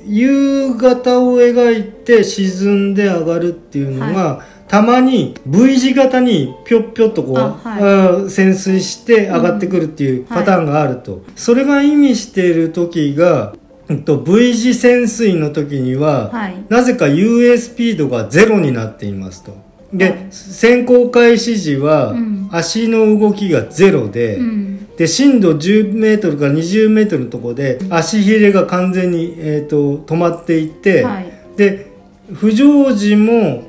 [0.06, 8.30] 夕方を描いて沈んで上がるっていうのが、たまに V 字型にぴょっぴょっとこう、あはい。
[8.30, 13.54] 潜水して上がってくるっていうパターンがあると、それが意味している時が、
[13.88, 16.64] うんと、V 字潜水の時には、はい。
[16.68, 19.56] なぜか UA スピードがゼロになっていますと。
[19.92, 20.26] で、はい。
[20.30, 22.48] 先行開始時はうん。
[22.50, 31.32] 足の動きがゼロで、うんで深度10メートルから20メートルのところで足ひれが完全に、えー、と止まっていて、はい。
[31.56, 31.86] で
[32.32, 33.62] 浮上時も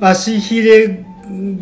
[0.00, 1.04] 足ひれ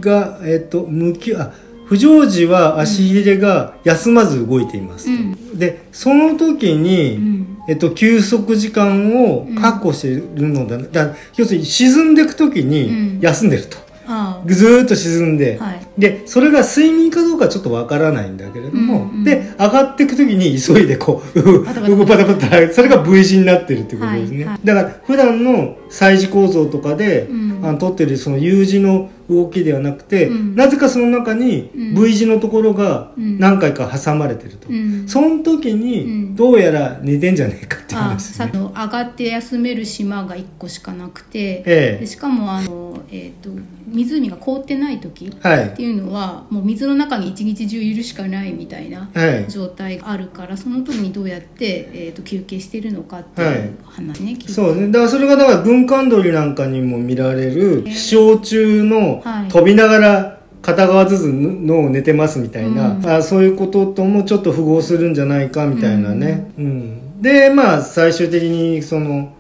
[0.01, 1.53] が、えっと向きあ
[1.91, 5.15] 浮上時は足ひれが休まず動いていますと、う
[5.57, 5.59] ん。
[5.59, 7.59] でその時に、うん。
[7.69, 12.71] えっと、休息時間を確保しているのだ,、だ要するに沈んでいく時うん。
[12.71, 19.25] に休んでると、あずーっと沈んで、あはいでそれが睡眠かどうかちょっとわからないんだけれども、うんうん。
[19.25, 21.93] で上がっていく時に急いでこううバタバタ。
[21.95, 24.61] うパタパタそれが V 字になってるってことですね、はいはい。
[24.65, 27.53] だから普段の催事構造とかで、うん。
[27.63, 30.57] あの取ってるその U 字の動きではなくて、うん。
[30.57, 31.95] なぜかその中にうん。
[31.95, 33.39] V 字のところがうん。
[33.39, 35.07] 何回か挟まれてると、うん。
[35.07, 36.37] その時うにん。
[36.37, 42.01] どうやら寝てんじゃねえかっていうあ話ですね、さの上がって休める島が1個しかなくて、ええ。
[42.01, 43.51] でしかもあの、えー、と
[43.89, 49.51] 湖が凍ってない時っはいていうのはもう水の中に一日中いるしかないみたいなはい。
[49.51, 53.55] 状態があるからその時にどうやって、えー、と休憩してるのかってはい。
[53.57, 54.53] いう話ね、聞いて。
[54.53, 54.87] そうね。
[54.93, 59.49] だからそれがだから軍艦鳥なんかにも見られる飛翔中のはい。
[59.49, 63.05] 飛びながら片側ずつ脳を寝てますみたいな、うん。
[63.05, 66.53] あそういうことともちょっと符合するんじゃないかみたいなね。
[66.57, 67.21] うん。
[67.21, 69.35] で、まあ最終的にその、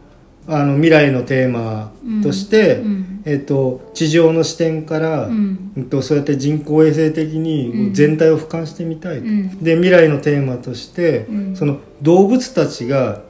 [0.49, 5.72] あの未来のテーマとして、うんえっと、地上の視点から、うん。
[5.76, 9.58] うんとそうやって人工衛星的に全体を俯瞰してみたいと、うん。
[9.62, 11.56] で未来のテーマとして、うん。
[11.56, 13.22] その動物たちが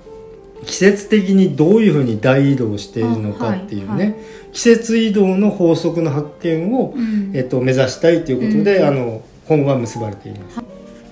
[0.66, 4.07] 季節的にどういうふうに大移動しているのかっていうね、あはい。
[4.07, 4.14] はい
[4.53, 7.32] 季節移動の法則の発見を、うん。
[7.34, 8.86] えっと、目指したいということで、うん。
[8.86, 10.61] あの本は結ばれています。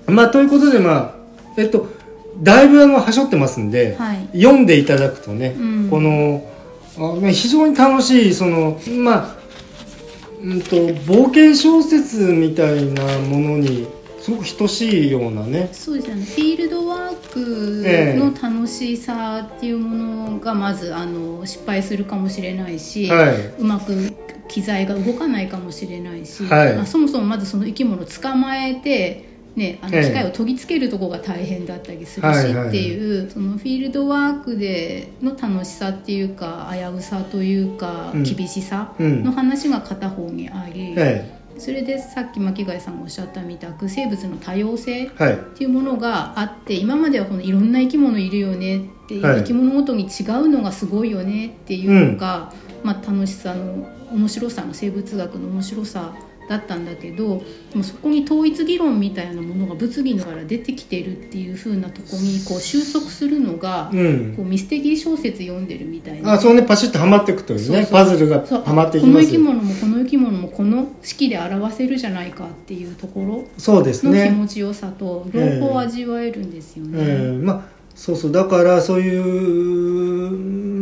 [0.06, 1.14] まあ、ということでまあ
[1.56, 1.88] えっと
[2.42, 4.28] だいぶあのはしょってますんで、はい。
[4.32, 5.88] 読んでいただくとね、うん。
[5.90, 6.59] このあ
[6.96, 9.36] 非常に楽しいそのまあ
[10.42, 13.86] うんと冒険小説みたいなものに
[14.20, 15.70] すごく等しいようなね。
[15.72, 16.22] そうですね。
[16.22, 24.12] フィールドワークの楽しさっていうものがまずあの失敗するかもしれないし、はうまく
[24.46, 26.76] 機材が動かないかもしれないし、はい。
[26.76, 30.04] まあ、そもそもまずその生き物を捕まえて、ね、あのええ。
[30.04, 38.22] 機械を研ぎつけるところが大変だったりするしっていう、そのフィールドワークでの楽しさっていうか危うさというか、うん。
[38.22, 45.10] 厳しさうんの話が片方にあり、えそれでさっき巻貝さんがおっしゃったみたく生物の多様性っ
[45.54, 49.38] ていうものがあって今まではこのいろんな生き物いるよねっていう、はい。
[49.40, 56.14] 生き物ごとに違うのがすごいよねっていうのが、まあ、楽しさの面白さの生物学の面白さ
[56.50, 57.42] だったんだけども
[57.76, 64.34] うそこに統一議論みたいなものが物議のから出てきてるっていうふうなとこにこう収束するのが、うん。
[64.36, 66.32] こうミステリー小説読んでるみたいな。
[66.32, 69.26] あそうねパシッとはまっていくというねパズルがはまっていきこのます。
[69.26, 76.98] 生き物もこの生き物もこの式で表せるじゃないかっていうところそうですの気ね持ちよさと両方味わえるんですよね。
[77.00, 77.38] ええ。
[77.38, 77.62] まあ
[77.94, 78.32] そうそう。
[78.32, 80.30] だからそういう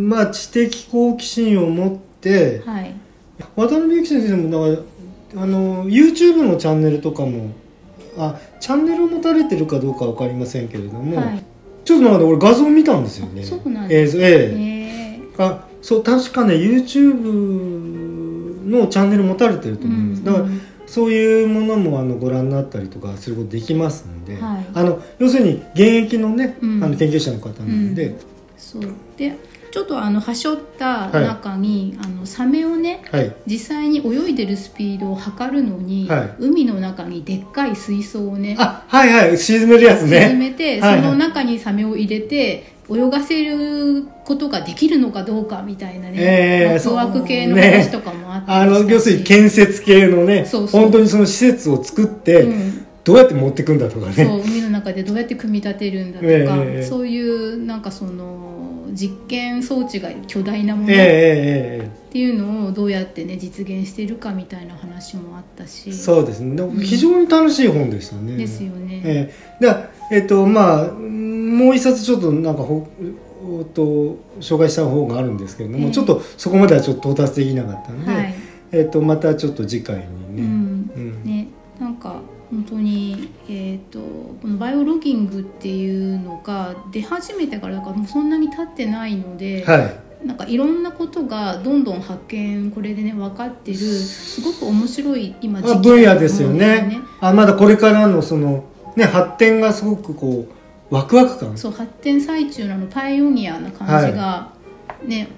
[0.08, 2.94] まあ知的好奇心を持ってはい。
[3.54, 4.88] 渡辺由紀先生もだから
[5.36, 7.52] あの YouTube のチャンネルとかも
[8.16, 11.44] あチャンネルを持たれてるかどうかわかりませんけれども、はい。
[11.84, 13.42] ちょっとなんか俺画像見たんですよね。
[13.42, 14.54] あそうなんで映像ええ。
[15.20, 20.46] えあそう確かね YouTube のチャンネル持たれてるとー思います、うんだから
[20.88, 24.66] そういうものもあのご覧になったりとかすることできますんで、はい。
[24.72, 26.82] あの要するに現役のね、うん。
[26.82, 28.14] あの研究者の方なんで、
[28.56, 28.82] そう。
[29.18, 29.36] で
[29.70, 33.34] ちょっとあのはしょった中に、あのサメをねはい。
[33.46, 36.34] 実際に泳いでるスピードを測るのに、はい。
[36.38, 40.92] 海の中にでっかい水槽をねあはいはい沈めるやつ沈ねめて、はい。
[40.92, 50.82] はいその中にサメを入れて泳がせることができるのかどうかみたいなね、えーワク系の話とかもあったありしたしの要するに建設系のねそうそう。
[50.82, 52.84] 本当にその施設を作って、うん。
[53.04, 58.57] どうやって持ってくんだとかそねう海の中でどうやって組み立てるんだとか、ええそういうなんかその
[58.92, 65.90] 実験装置が巨大なものっていうのをどうやってね実現してるかみたいな話もあったし。
[65.90, 66.56] ええそうですね。
[66.56, 69.64] でも非常に楽しい本でしたね、ですよね、ええ。
[69.64, 69.74] で
[70.10, 72.86] えっ、とまあもう一冊ちょっとなんかほ
[73.60, 75.92] おと紹介した方があるんですけれども、ええ。
[75.92, 78.34] ちょっとそこまではちょっと到達できなかったんで、はい、
[78.72, 80.90] えっ、とまたちょっと次回にね、うん。
[80.96, 81.24] うん。
[81.24, 82.20] ねなんか
[82.50, 90.26] 本当に、えー、とこのバイオロギングっていうのが出始めてからだからもうそんなに経ってないので、はい。
[90.26, 96.98] なんかいろんなことがどんどん発見これでね分かってるすごく面白い今あ時期分野ですよね。
[97.20, 98.64] あまだこれからのその
[98.96, 100.48] ね発展がすごくこ
[100.90, 101.56] うワクワク感。
[101.56, 104.52] そう発展最中のあのパイオニアな感じが、
[105.04, 105.28] ね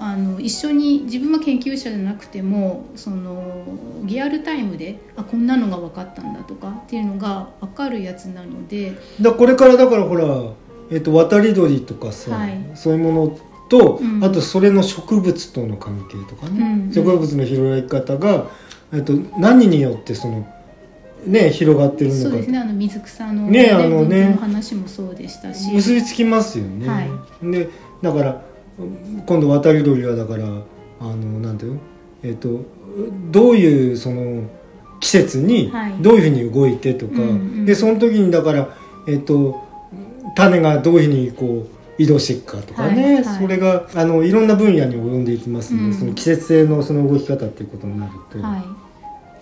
[0.00, 3.64] あの一緒に自分は研究者じゃなくてもその
[4.04, 10.26] リアルタイムであこんなのが分かったんだとかっていうのが分かるやつなのでだこれからだからほら、
[10.90, 12.70] えっと渡り鳥とかさ、はい。
[12.74, 14.24] そういうものと、うん。
[14.24, 16.92] あとそれの植物との関係とかね、うん。
[16.92, 18.46] 植物の広がり方が、
[18.92, 20.46] えっと、何によってその
[21.26, 22.22] ね広がってるのか。
[22.22, 22.58] そうですね。
[22.58, 24.30] あの水草の,、ねあのね。
[24.30, 25.70] の話もそうでしたし。
[25.72, 27.10] 結びつきますよね、はい。
[27.50, 27.68] で
[28.00, 28.47] だから
[29.26, 31.80] 今度渡り鳥はだからあのなんていうの？
[32.22, 32.64] えっ、と
[33.30, 34.44] どういうその
[35.00, 35.92] 季節にはい。
[36.00, 37.64] どういうふうに動いてとか、うんうん。
[37.64, 38.68] でその時にだから
[39.06, 39.64] えっ、と
[40.34, 41.66] 種がどういうふうにこ
[41.98, 43.24] う移動していくかとかね、はいはい。
[43.24, 45.94] それがあのいろんな分野に及んでいきますので、うん。
[45.94, 48.58] その季節性のその動き方っていうことになると、は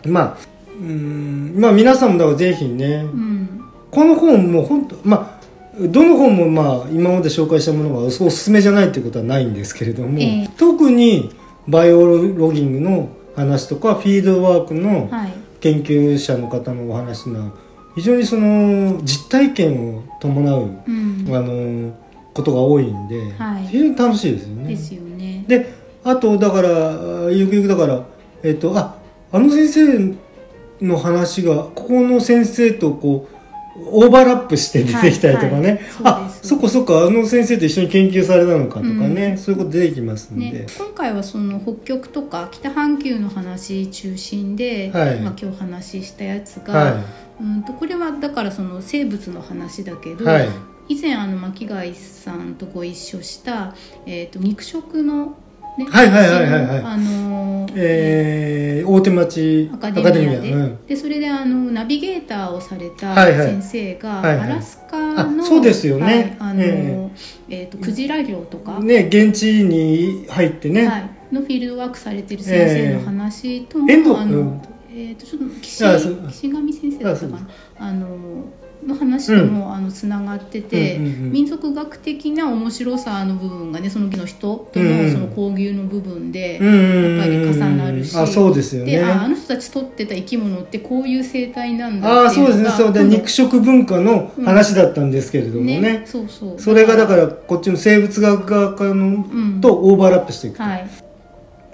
[0.04, 0.08] い。
[0.08, 0.36] まあ
[0.78, 3.62] うんまあ皆さんもだからぜひね、うん。
[3.90, 5.35] この本も本当まあ
[5.78, 10.48] どの本もまあ今まで紹介したものがおすすめじゃないっていうことはないんですけれども、ええ。
[10.56, 11.34] 特に
[11.68, 15.32] バイオロギングの話とかフィールドワークのはい。
[15.58, 17.52] 研究者の方のお話の
[17.96, 21.26] 非常にその実体験を伴う、うん。
[21.34, 21.94] あの
[22.34, 23.66] ことが多いんで、はい。
[23.66, 24.68] 非常に楽しいですよね。
[24.68, 25.44] ですよね。
[25.48, 25.74] で
[26.04, 26.70] あとだから
[27.30, 28.04] ゆくゆくだから
[28.42, 28.96] えっ、とあ
[29.32, 30.14] あの先生
[30.80, 33.35] の話がここの先生とこう
[33.88, 35.80] オーバーラップして出てきたりとかね、はいはい。
[36.04, 36.48] あそうです。
[36.48, 37.06] そっかそっか。
[37.06, 39.38] あの先生と一緒に研究されたのかとかね、うん。
[39.38, 45.20] そういうこと出てきますんで、ね、今回はその北極とか北半球の話中心で、はい。
[45.20, 47.04] まあ、今日話したやつが、は
[47.40, 50.48] うんとこれはだからその生物の話だけど、いはい。
[50.88, 53.74] 以前あの巻貝さんとご一緒した、
[54.06, 55.36] えー、と肉食の、
[55.76, 56.78] ねはいはいはいはいはい。
[56.78, 57.35] あのー
[57.76, 60.52] えー、大手町アカデミアで。
[60.52, 64.50] うん、でそれであのナビゲーターをされた先生が、はいはい。
[64.50, 66.04] アラスカの、あそうですよね。
[66.04, 67.10] はいあのえ
[67.50, 67.54] え。
[67.64, 75.84] ーとクジラ漁とか、ね現地に入ってね、はい、のフィールドワークされてる先生の話とも、遠藤あのうんー、とちょっと岸
[76.30, 77.48] 岸上先生だったかな。
[77.78, 78.16] あの
[78.86, 88.16] の話とも、あのつながってて、民族学的な面白さの部分がねそのの人とのその交流の部分で、やっぱり重なるし。
[88.16, 88.92] あそうですよね。
[88.92, 93.02] でああの人たち取ってた生き物ってこういう生態なんだああっていうのがそうですね。
[93.02, 93.10] そう。
[93.10, 96.60] で肉食文化の話だったんですけれどもね,、ねそうそう。
[96.60, 99.60] それがだからこっちの生物学側のうん。
[99.60, 100.88] とオーバーラップしていくと、はい。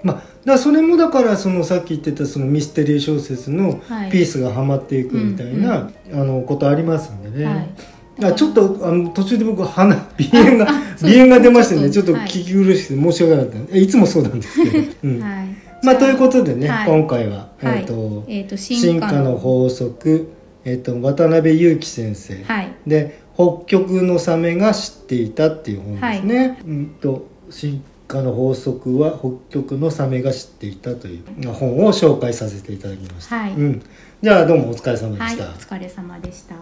[0.03, 4.11] まあ、だそれもだからそのさっき言ってたそのミステリー小説のはい。
[4.11, 7.55] ピースがはまっていくみたいな、あのことありますんでね、はい。
[8.17, 8.33] だから。
[8.33, 9.95] ちょっとあの途中で僕鼻
[10.31, 11.89] 鼻炎が鼻炎が出ましてね。
[11.89, 15.21] ちょっと聞き苦しくて申し訳なかった、えいつもそうなんですけど、うん。
[15.21, 15.47] はい。
[15.81, 16.87] まあということでね、はい。
[16.87, 17.79] 今回は、はい。
[17.79, 19.37] えっ、とえーと進化の。
[19.37, 20.27] 法則、
[20.65, 22.73] えっと渡辺裕樹先生、はい。
[22.85, 26.59] で北極のサメが知っていたっていう本ですね。
[26.67, 27.81] うんと進
[28.13, 33.37] 化の法則は北極のサメが知っていたという本を紹介させていただきました。
[33.37, 33.83] はいうん、
[34.21, 35.75] じゃあどうもお疲れ様ではいおした。
[35.75, 36.55] 疲れ様でした